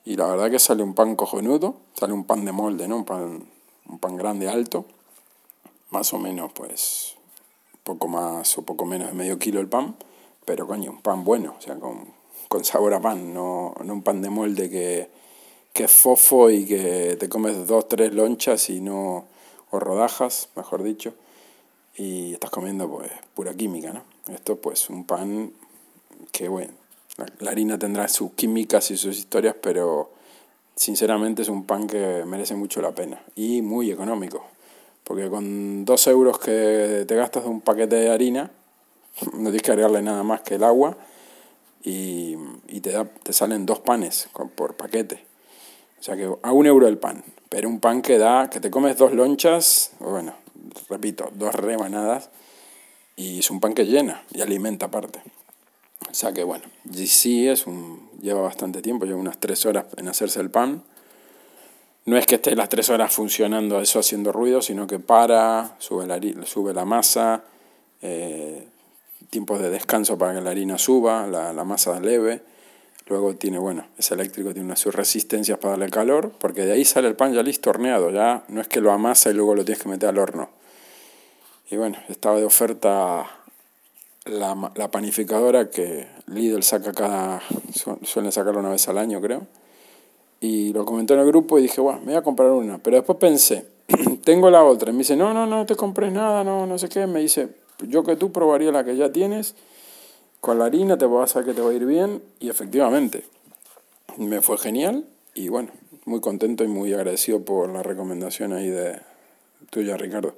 Y 0.05 0.16
la 0.16 0.27
verdad 0.27 0.51
que 0.51 0.59
sale 0.59 0.83
un 0.83 0.94
pan 0.94 1.16
cojonudo, 1.16 1.77
sale 1.94 2.12
un 2.12 2.25
pan 2.25 2.44
de 2.44 2.53
molde, 2.53 2.88
¿no? 2.88 2.96
Un 2.96 3.05
pan, 3.05 3.46
un 3.88 3.99
pan 3.99 4.16
grande, 4.16 4.49
alto, 4.49 4.87
más 5.90 6.12
o 6.14 6.18
menos, 6.18 6.53
pues, 6.53 7.16
poco 7.85 8.09
más 8.09 8.57
o 8.57 8.62
poco 8.62 8.87
menos 8.87 9.09
de 9.09 9.14
medio 9.14 9.38
kilo 9.38 9.61
el 9.61 9.68
pan, 9.68 9.96
pero 10.44 10.66
coño, 10.66 10.92
un 10.92 11.03
pan 11.03 11.25
bueno, 11.25 11.55
o 11.59 11.61
sea, 11.61 11.79
con, 11.79 12.14
con 12.49 12.64
sabor 12.64 12.94
a 12.94 13.01
pan, 13.01 13.35
no, 13.35 13.75
no 13.85 13.92
un 13.92 14.03
pan 14.03 14.22
de 14.22 14.31
molde 14.31 14.70
que, 14.70 15.11
que 15.72 15.85
es 15.85 15.92
fofo 15.92 16.51
y 16.51 16.64
que 16.64 17.16
te 17.18 17.29
comes 17.29 17.66
dos, 17.66 17.88
tres 17.88 18.14
lonchas 18.14 18.70
y 18.70 18.81
no, 18.81 19.25
o 19.70 19.79
rodajas, 19.79 20.49
mejor 20.57 20.83
dicho, 20.83 21.14
y 21.96 22.33
estás 22.33 22.51
comiendo 22.51 22.88
pues 22.88 23.11
pura 23.35 23.55
química, 23.55 23.92
¿no? 23.92 24.15
Esto 24.33 24.57
pues 24.57 24.91
un 24.91 25.05
pan 25.05 25.53
que 26.33 26.49
bueno, 26.49 26.73
la, 27.41 27.51
harina 27.51 27.79
tendrá 27.79 28.09
sus 28.09 28.33
químicas 28.33 28.91
y 28.91 28.97
sus 28.97 29.17
historias, 29.17 29.55
pero 29.61 30.11
sinceramente 30.75 31.43
es 31.43 31.49
un 31.49 31.65
pan 31.65 31.87
que 31.87 32.25
merece 32.27 32.55
mucho 32.55 32.83
la 32.83 32.93
pena 32.93 33.23
y 33.35 33.62
muy 33.62 33.91
económico. 33.91 34.45
Porque 35.05 35.31
con 35.31 35.85
dos 35.85 36.07
euros 36.09 36.39
que 36.39 37.05
te 37.07 37.15
gastas 37.15 37.45
de 37.45 37.51
un 37.51 37.61
paquete 37.61 37.97
de 37.97 38.11
harina, 38.11 38.51
no 39.33 39.45
tienes 39.45 39.62
que 39.62 39.71
agregarle 39.71 40.03
nada 40.03 40.23
más 40.25 40.41
que 40.41 40.57
el 40.57 40.65
agua 40.65 40.97
y, 41.85 42.37
y 42.67 42.81
te, 42.81 42.91
da, 42.91 43.05
te 43.05 43.33
salen 43.33 43.65
dos 43.65 43.79
panes 43.79 44.29
por 44.57 44.77
paquete. 44.77 45.25
O 46.01 46.03
sea 46.03 46.17
que 46.17 46.29
a 46.43 46.53
un 46.53 46.67
euro 46.67 46.89
el 46.89 46.99
pan, 46.99 47.23
pero 47.49 47.69
un 47.69 47.81
pan 47.81 48.03
que 48.03 48.19
da, 48.19 48.51
que 48.51 48.61
te 48.61 48.71
comes 48.71 48.99
dos 48.99 49.12
lonchas, 49.12 49.93
bueno, 50.01 50.35
repito, 50.91 51.31
dos 51.35 51.55
rebanadas 51.55 52.31
y 53.16 53.38
es 53.38 53.50
un 53.50 53.61
pan 53.61 53.72
que 53.72 53.87
llena 53.87 54.22
y 54.33 54.42
alimenta 54.42 54.87
aparte. 54.87 55.22
O 56.11 56.14
sea 56.14 56.33
que 56.33 56.44
bueno, 56.44 56.64
sí 56.94 57.48
es 57.48 57.66
un, 57.66 58.11
lleva 58.20 58.42
bastante 58.42 58.83
tiempo, 58.83 59.07
lleva 59.07 59.18
unas 59.18 59.38
tres 59.38 59.64
horas 59.66 59.87
en 59.96 60.09
hacerse 60.09 60.40
el 60.40 60.50
pan. 60.50 60.83
No 62.05 62.16
es 62.16 62.26
que 62.26 62.37
esté 62.37 62.55
las 62.55 62.68
tres 62.68 62.90
horas 62.90 63.12
funcionando 63.12 63.81
eso 63.81 63.98
haciendo 63.98 64.31
ruido, 64.31 64.62
sino 64.62 64.87
que 64.87 64.98
para, 64.98 65.74
sube 65.79 66.07
la, 66.07 66.20
sube 66.46 66.72
la 66.72 66.85
masa, 66.85 67.42
eh, 68.02 68.68
tiempos 69.31 69.61
de 69.61 69.70
descanso 69.70 70.16
para 70.16 70.35
que 70.35 70.40
la 70.40 70.50
harina 70.50 70.79
suba, 70.79 71.26
la, 71.26 71.52
la 71.52 71.64
masa 71.64 71.98
leve. 71.98 72.42
Luego 73.09 73.35
tiene, 73.35 73.59
bueno, 73.59 73.87
es 73.98 74.11
eléctrico, 74.11 74.52
tiene 74.52 74.66
unas 74.66 74.85
resistencias 74.87 75.59
para 75.59 75.72
darle 75.72 75.90
calor, 75.90 76.33
porque 76.38 76.64
de 76.64 76.72
ahí 76.72 76.85
sale 76.85 77.09
el 77.09 77.14
pan 77.14 77.33
ya 77.33 77.42
listo 77.42 77.70
horneado, 77.70 78.11
ya 78.11 78.44
no 78.48 78.61
es 78.61 78.68
que 78.68 78.81
lo 78.81 78.92
amasa 78.92 79.31
y 79.31 79.35
luego 79.35 79.55
lo 79.55 79.64
tienes 79.64 79.83
que 79.83 79.88
meter 79.88 80.09
al 80.09 80.18
horno. 80.18 80.50
Y 81.70 81.76
bueno, 81.76 81.98
estaba 82.09 82.37
de 82.37 82.44
oferta 82.44 83.26
la, 84.24 84.72
la 84.74 84.90
panificadora 84.90 85.70
que 85.70 86.07
Lidl 86.26 86.62
saca 86.62 86.92
cada, 86.92 87.42
suele 88.02 88.31
sacarla 88.33 88.61
una 88.61 88.70
vez 88.70 88.88
al 88.88 88.98
año 88.98 89.20
creo. 89.20 89.46
Y 90.40 90.72
lo 90.72 90.85
comenté 90.85 91.14
en 91.14 91.20
el 91.20 91.26
grupo 91.26 91.59
y 91.59 91.62
dije, 91.62 91.81
bueno, 91.81 92.00
me 92.00 92.07
voy 92.07 92.16
a 92.16 92.22
comprar 92.22 92.50
una. 92.50 92.79
Pero 92.79 92.96
después 92.96 93.18
pensé 93.18 93.66
tengo 94.24 94.50
la 94.50 94.64
otra. 94.64 94.90
Y 94.90 94.92
me 94.92 94.98
dice, 94.98 95.16
no, 95.16 95.33
no, 95.33 95.46
no 95.46 95.66
te 95.66 95.76
compres 95.76 96.12
nada, 96.12 96.44
no, 96.44 96.66
no 96.66 96.79
sé 96.79 96.88
qué. 96.88 97.07
Me 97.07 97.20
dice, 97.20 97.48
yo 97.81 98.05
que 98.05 98.16
tú 98.16 98.33
probaría 98.33 98.72
la 98.72 98.85
que 98.85 98.96
ya 98.96 99.11
tienes. 99.12 99.55
Con 100.40 100.59
la 100.59 100.66
harina 100.66 100.98
te 100.98 101.07
vas 101.07 101.37
a 101.37 101.44
que 101.44 101.55
te 101.55 101.61
va 101.61 101.70
a 101.70 101.74
ir 101.74 101.87
bien. 101.87 102.22
Y 102.40 102.48
efectivamente, 102.50 103.24
me 104.18 104.40
fue 104.40 104.59
genial. 104.59 105.07
Y 105.35 105.48
bueno, 105.48 105.70
muy 106.05 106.20
contento 106.20 106.64
y 106.64 106.68
muy 106.68 106.92
agradecido 106.92 107.44
por 107.44 107.68
la 107.70 107.83
recomendación 107.83 108.52
ahí 108.52 108.68
de 108.68 109.00
tuya, 109.70 109.96
Ricardo. 109.96 110.35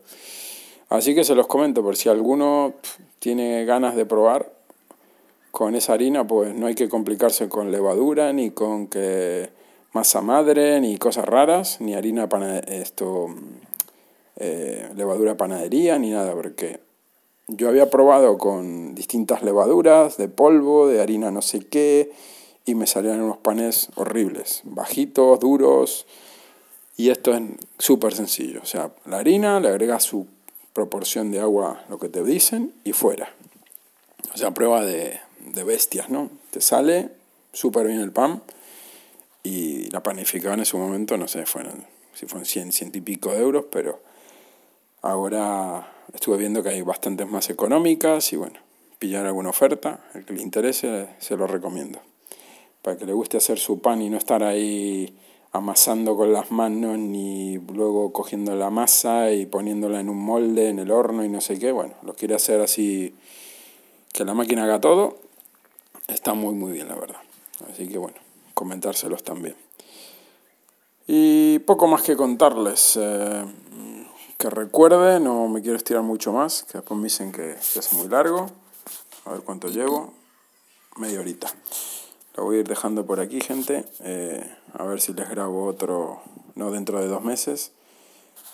Así 0.88 1.14
que 1.14 1.24
se 1.24 1.34
los 1.34 1.46
comento, 1.46 1.82
por 1.82 1.96
si 1.96 2.08
alguno 2.08 2.74
tiene 3.18 3.64
ganas 3.64 3.94
de 3.94 4.06
probar 4.06 4.50
con 5.50 5.74
esa 5.74 5.92
harina, 5.92 6.26
pues 6.26 6.54
no 6.54 6.66
hay 6.66 6.74
que 6.74 6.88
complicarse 6.88 7.48
con 7.48 7.70
levadura, 7.70 8.32
ni 8.32 8.50
con 8.50 8.86
que 8.86 9.50
masa 9.92 10.22
madre, 10.22 10.80
ni 10.80 10.96
cosas 10.96 11.26
raras, 11.26 11.80
ni 11.80 11.94
harina 11.94 12.28
para 12.28 12.58
esto, 12.58 13.28
eh, 14.36 14.88
levadura 14.94 15.36
panadería, 15.36 15.98
ni 15.98 16.10
nada, 16.10 16.34
porque 16.34 16.80
yo 17.48 17.68
había 17.68 17.90
probado 17.90 18.38
con 18.38 18.94
distintas 18.94 19.42
levaduras, 19.42 20.16
de 20.16 20.28
polvo, 20.28 20.86
de 20.86 21.00
harina 21.00 21.30
no 21.30 21.42
sé 21.42 21.60
qué, 21.66 22.12
y 22.64 22.74
me 22.74 22.86
salían 22.86 23.20
unos 23.20 23.38
panes 23.38 23.88
horribles, 23.96 24.60
bajitos, 24.64 25.40
duros, 25.40 26.06
y 26.96 27.10
esto 27.10 27.34
es 27.34 27.42
súper 27.78 28.14
sencillo, 28.14 28.60
o 28.62 28.66
sea, 28.66 28.92
la 29.06 29.18
harina 29.18 29.60
le 29.60 29.68
agrega 29.68 29.98
su 30.00 30.26
proporción 30.78 31.32
de 31.32 31.40
agua, 31.40 31.84
lo 31.88 31.98
que 31.98 32.08
te 32.08 32.22
dicen, 32.22 32.72
y 32.84 32.92
fuera. 32.92 33.34
O 34.32 34.38
sea, 34.38 34.52
prueba 34.52 34.84
de, 34.84 35.18
de 35.40 35.64
bestias, 35.64 36.08
¿no? 36.08 36.30
Te 36.52 36.60
sale 36.60 37.10
súper 37.52 37.88
bien 37.88 37.98
el 38.00 38.12
pan 38.12 38.44
y 39.42 39.90
la 39.90 40.04
panificaba 40.04 40.54
en 40.54 40.60
ese 40.60 40.76
momento, 40.76 41.16
no 41.16 41.26
sé, 41.26 41.46
fueron, 41.46 41.84
si 42.14 42.26
fueron 42.26 42.46
100, 42.46 42.70
100 42.70 42.92
y 42.94 43.00
pico 43.00 43.32
de 43.32 43.40
euros, 43.40 43.64
pero 43.72 44.00
ahora 45.02 45.92
estuve 46.14 46.36
viendo 46.36 46.62
que 46.62 46.68
hay 46.68 46.82
bastantes 46.82 47.26
más 47.26 47.50
económicas 47.50 48.32
y 48.32 48.36
bueno, 48.36 48.60
pillar 49.00 49.26
alguna 49.26 49.50
oferta, 49.50 50.04
el 50.14 50.24
que 50.24 50.34
le 50.34 50.42
interese 50.42 51.08
se 51.18 51.36
lo 51.36 51.48
recomiendo. 51.48 51.98
Para 52.82 52.96
que 52.96 53.04
le 53.04 53.14
guste 53.14 53.36
hacer 53.36 53.58
su 53.58 53.80
pan 53.80 54.00
y 54.00 54.10
no 54.10 54.16
estar 54.16 54.44
ahí 54.44 55.12
amasando 55.52 56.16
con 56.16 56.32
las 56.32 56.50
manos 56.50 56.98
ni 56.98 57.58
luego 57.58 58.12
cogiendo 58.12 58.54
la 58.54 58.70
masa 58.70 59.32
y 59.32 59.46
poniéndola 59.46 60.00
en 60.00 60.08
un 60.08 60.18
molde 60.18 60.68
en 60.68 60.78
el 60.78 60.90
horno 60.90 61.24
y 61.24 61.28
no 61.28 61.40
sé 61.40 61.58
qué, 61.58 61.72
bueno, 61.72 61.94
lo 62.02 62.14
quiere 62.14 62.34
hacer 62.34 62.60
así 62.60 63.14
que 64.12 64.24
la 64.24 64.34
máquina 64.34 64.64
haga 64.64 64.80
todo, 64.80 65.18
está 66.06 66.34
muy 66.34 66.54
muy 66.54 66.72
bien 66.72 66.88
la 66.88 66.96
verdad. 66.96 67.20
Así 67.70 67.88
que 67.88 67.98
bueno, 67.98 68.18
comentárselos 68.54 69.22
también. 69.22 69.56
Y 71.06 71.58
poco 71.60 71.86
más 71.86 72.02
que 72.02 72.16
contarles. 72.16 72.98
Eh, 73.00 73.44
que 74.36 74.50
recuerde, 74.50 75.18
no 75.18 75.48
me 75.48 75.62
quiero 75.62 75.76
estirar 75.76 76.02
mucho 76.02 76.32
más, 76.32 76.62
que 76.62 76.78
después 76.78 76.96
me 76.96 77.04
dicen 77.04 77.32
que, 77.32 77.52
es 77.52 77.92
muy 77.94 78.08
largo. 78.08 78.46
A 79.24 79.32
ver 79.32 79.40
cuánto 79.40 79.68
llevo. 79.68 80.12
Media 80.96 81.18
horita. 81.18 81.48
Lo 82.38 82.44
voy 82.44 82.58
a 82.58 82.60
ir 82.60 82.68
dejando 82.68 83.04
por 83.04 83.18
aquí, 83.18 83.40
gente. 83.40 83.84
Eh, 84.04 84.40
a 84.72 84.84
ver 84.84 85.00
si 85.00 85.12
les 85.12 85.28
grabo 85.28 85.66
otro, 85.66 86.20
no 86.54 86.70
dentro 86.70 87.00
de 87.00 87.08
dos 87.08 87.24
meses. 87.24 87.72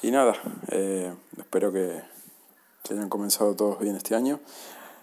Y 0.01 0.11
nada, 0.11 0.33
eh, 0.69 1.15
espero 1.37 1.71
que, 1.71 2.01
que 2.83 2.95
hayan 2.95 3.11
comenzado 3.11 3.55
todos 3.55 3.79
bien 3.81 3.95
este 3.95 4.15
año. 4.15 4.41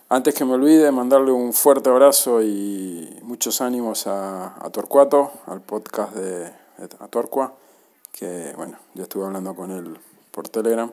Antes 0.10 0.34
que 0.34 0.46
me 0.46 0.54
olvide, 0.54 0.92
mandarle 0.92 1.32
un 1.32 1.54
fuerte 1.54 1.92
abrazo 1.92 2.42
y 2.42 3.20
muchos 3.22 3.62
ánimos 3.62 4.08
a, 4.08 4.56
a 4.60 4.72
Torcuato, 4.72 5.32
al 5.46 5.62
podcast 5.62 6.16
de, 6.16 6.46
de 6.46 6.88
Torcua, 7.12 7.54
que 8.12 8.52
bueno, 8.58 8.80
yo 8.96 9.04
estuve 9.04 9.26
hablando 9.26 9.56
con 9.56 9.70
él 9.70 9.96
por 10.32 10.50
Telegram. 10.50 10.92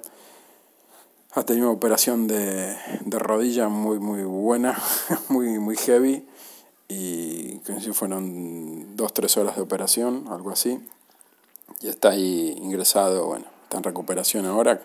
Ha 1.33 1.43
tenido 1.43 1.69
una 1.69 1.77
operación 1.79 2.27
de, 2.27 2.77
de 3.01 3.19
rodilla 3.19 3.71
muy, 3.71 3.99
muy 3.99 4.25
buena, 4.25 4.79
muy, 5.31 5.59
muy 5.59 5.77
heavy, 5.79 6.29
y 6.89 7.59
que 7.59 7.93
fueron 7.93 8.97
dos, 8.97 9.13
tres 9.13 9.37
horas 9.37 9.57
de 9.57 9.63
operación, 9.63 10.27
algo 10.31 10.51
así. 10.51 10.81
Y 11.81 11.89
está 11.89 12.11
ahí 12.11 12.57
ingresado, 12.61 13.27
bueno, 13.27 13.45
está 13.65 13.77
en 13.77 13.85
recuperación 13.85 14.47
ahora, 14.47 14.81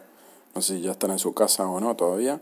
no 0.53 0.61
sé 0.61 0.75
si 0.75 0.81
ya 0.81 0.91
está 0.91 1.07
en 1.07 1.19
su 1.19 1.33
casa 1.33 1.67
o 1.67 1.79
no 1.79 1.95
todavía 1.95 2.41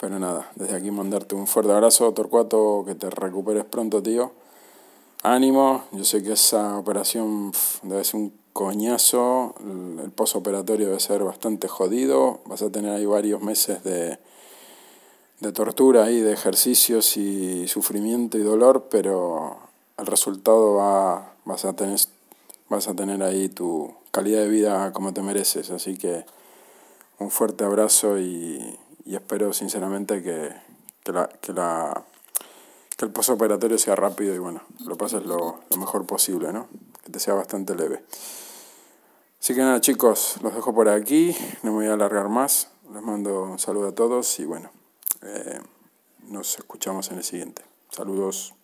pero 0.00 0.18
nada, 0.18 0.50
desde 0.54 0.76
aquí 0.76 0.90
mandarte 0.90 1.34
un 1.34 1.46
fuerte 1.46 1.72
abrazo, 1.72 2.10
Torcuato, 2.14 2.84
que 2.86 2.94
te 2.94 3.10
recuperes 3.10 3.66
pronto, 3.66 4.02
tío. 4.02 4.32
Ánimo, 5.22 5.84
yo 5.92 6.04
sé 6.04 6.22
que 6.22 6.32
esa 6.32 6.78
operación 6.78 7.52
debe 7.82 8.02
ser 8.04 8.16
un 8.18 8.32
coñazo, 8.54 9.54
el, 9.60 10.10
posoperatorio 10.10 10.86
debe 10.86 11.00
ser 11.00 11.22
bastante 11.22 11.68
jodido, 11.68 12.40
vas 12.46 12.62
a 12.62 12.70
tener 12.70 12.92
ahí 12.92 13.04
varios 13.04 13.42
meses 13.42 13.84
de, 13.84 14.18
de 15.40 15.52
tortura 15.52 16.04
ahí, 16.04 16.20
de 16.20 16.32
ejercicios 16.32 17.16
y 17.16 17.66
sufrimiento 17.68 18.38
y 18.38 18.42
dolor, 18.42 18.88
pero 18.90 19.58
el 19.98 20.06
resultado 20.06 20.74
va, 20.74 21.34
vas, 21.44 21.64
a 21.64 21.74
tener, 21.74 21.98
vas 22.68 22.88
a 22.88 22.94
tener 22.94 23.22
ahí 23.22 23.48
tu 23.48 23.94
calidad 24.10 24.40
de 24.40 24.48
vida 24.48 24.92
como 24.92 25.12
te 25.12 25.22
mereces, 25.22 25.70
así 25.70 25.96
que 25.96 26.24
un 27.18 27.30
fuerte 27.30 27.64
abrazo 27.64 28.18
y 28.18 28.78
y 29.10 29.16
espero 29.16 29.52
sinceramente 29.52 30.22
que, 30.22 30.52
que, 31.02 31.12
la, 31.12 31.28
que, 31.28 31.52
la, 31.52 32.04
que 32.96 33.04
el 33.04 33.10
postoperatorio 33.10 33.76
sea 33.76 33.96
rápido 33.96 34.34
y 34.34 34.38
bueno, 34.38 34.62
lo 34.86 34.96
pases 34.96 35.24
lo, 35.24 35.60
lo 35.68 35.76
mejor 35.76 36.06
posible, 36.06 36.52
¿no? 36.52 36.68
Que 37.04 37.10
te 37.10 37.18
sea 37.18 37.34
bastante 37.34 37.74
leve. 37.74 38.04
Así 39.40 39.54
que 39.54 39.62
nada 39.62 39.80
chicos, 39.80 40.36
los 40.42 40.54
dejo 40.54 40.72
por 40.74 40.88
aquí, 40.88 41.34
no 41.64 41.72
me 41.72 41.78
voy 41.78 41.86
a 41.86 41.94
alargar 41.94 42.28
más, 42.28 42.68
les 42.92 43.02
mando 43.02 43.42
un 43.42 43.58
saludo 43.58 43.88
a 43.88 43.94
todos 43.96 44.38
y 44.38 44.44
bueno, 44.44 44.70
eh, 45.22 45.60
nos 46.28 46.58
escuchamos 46.58 47.10
en 47.10 47.18
el 47.18 47.24
siguiente. 47.24 47.62
Saludos. 47.90 48.54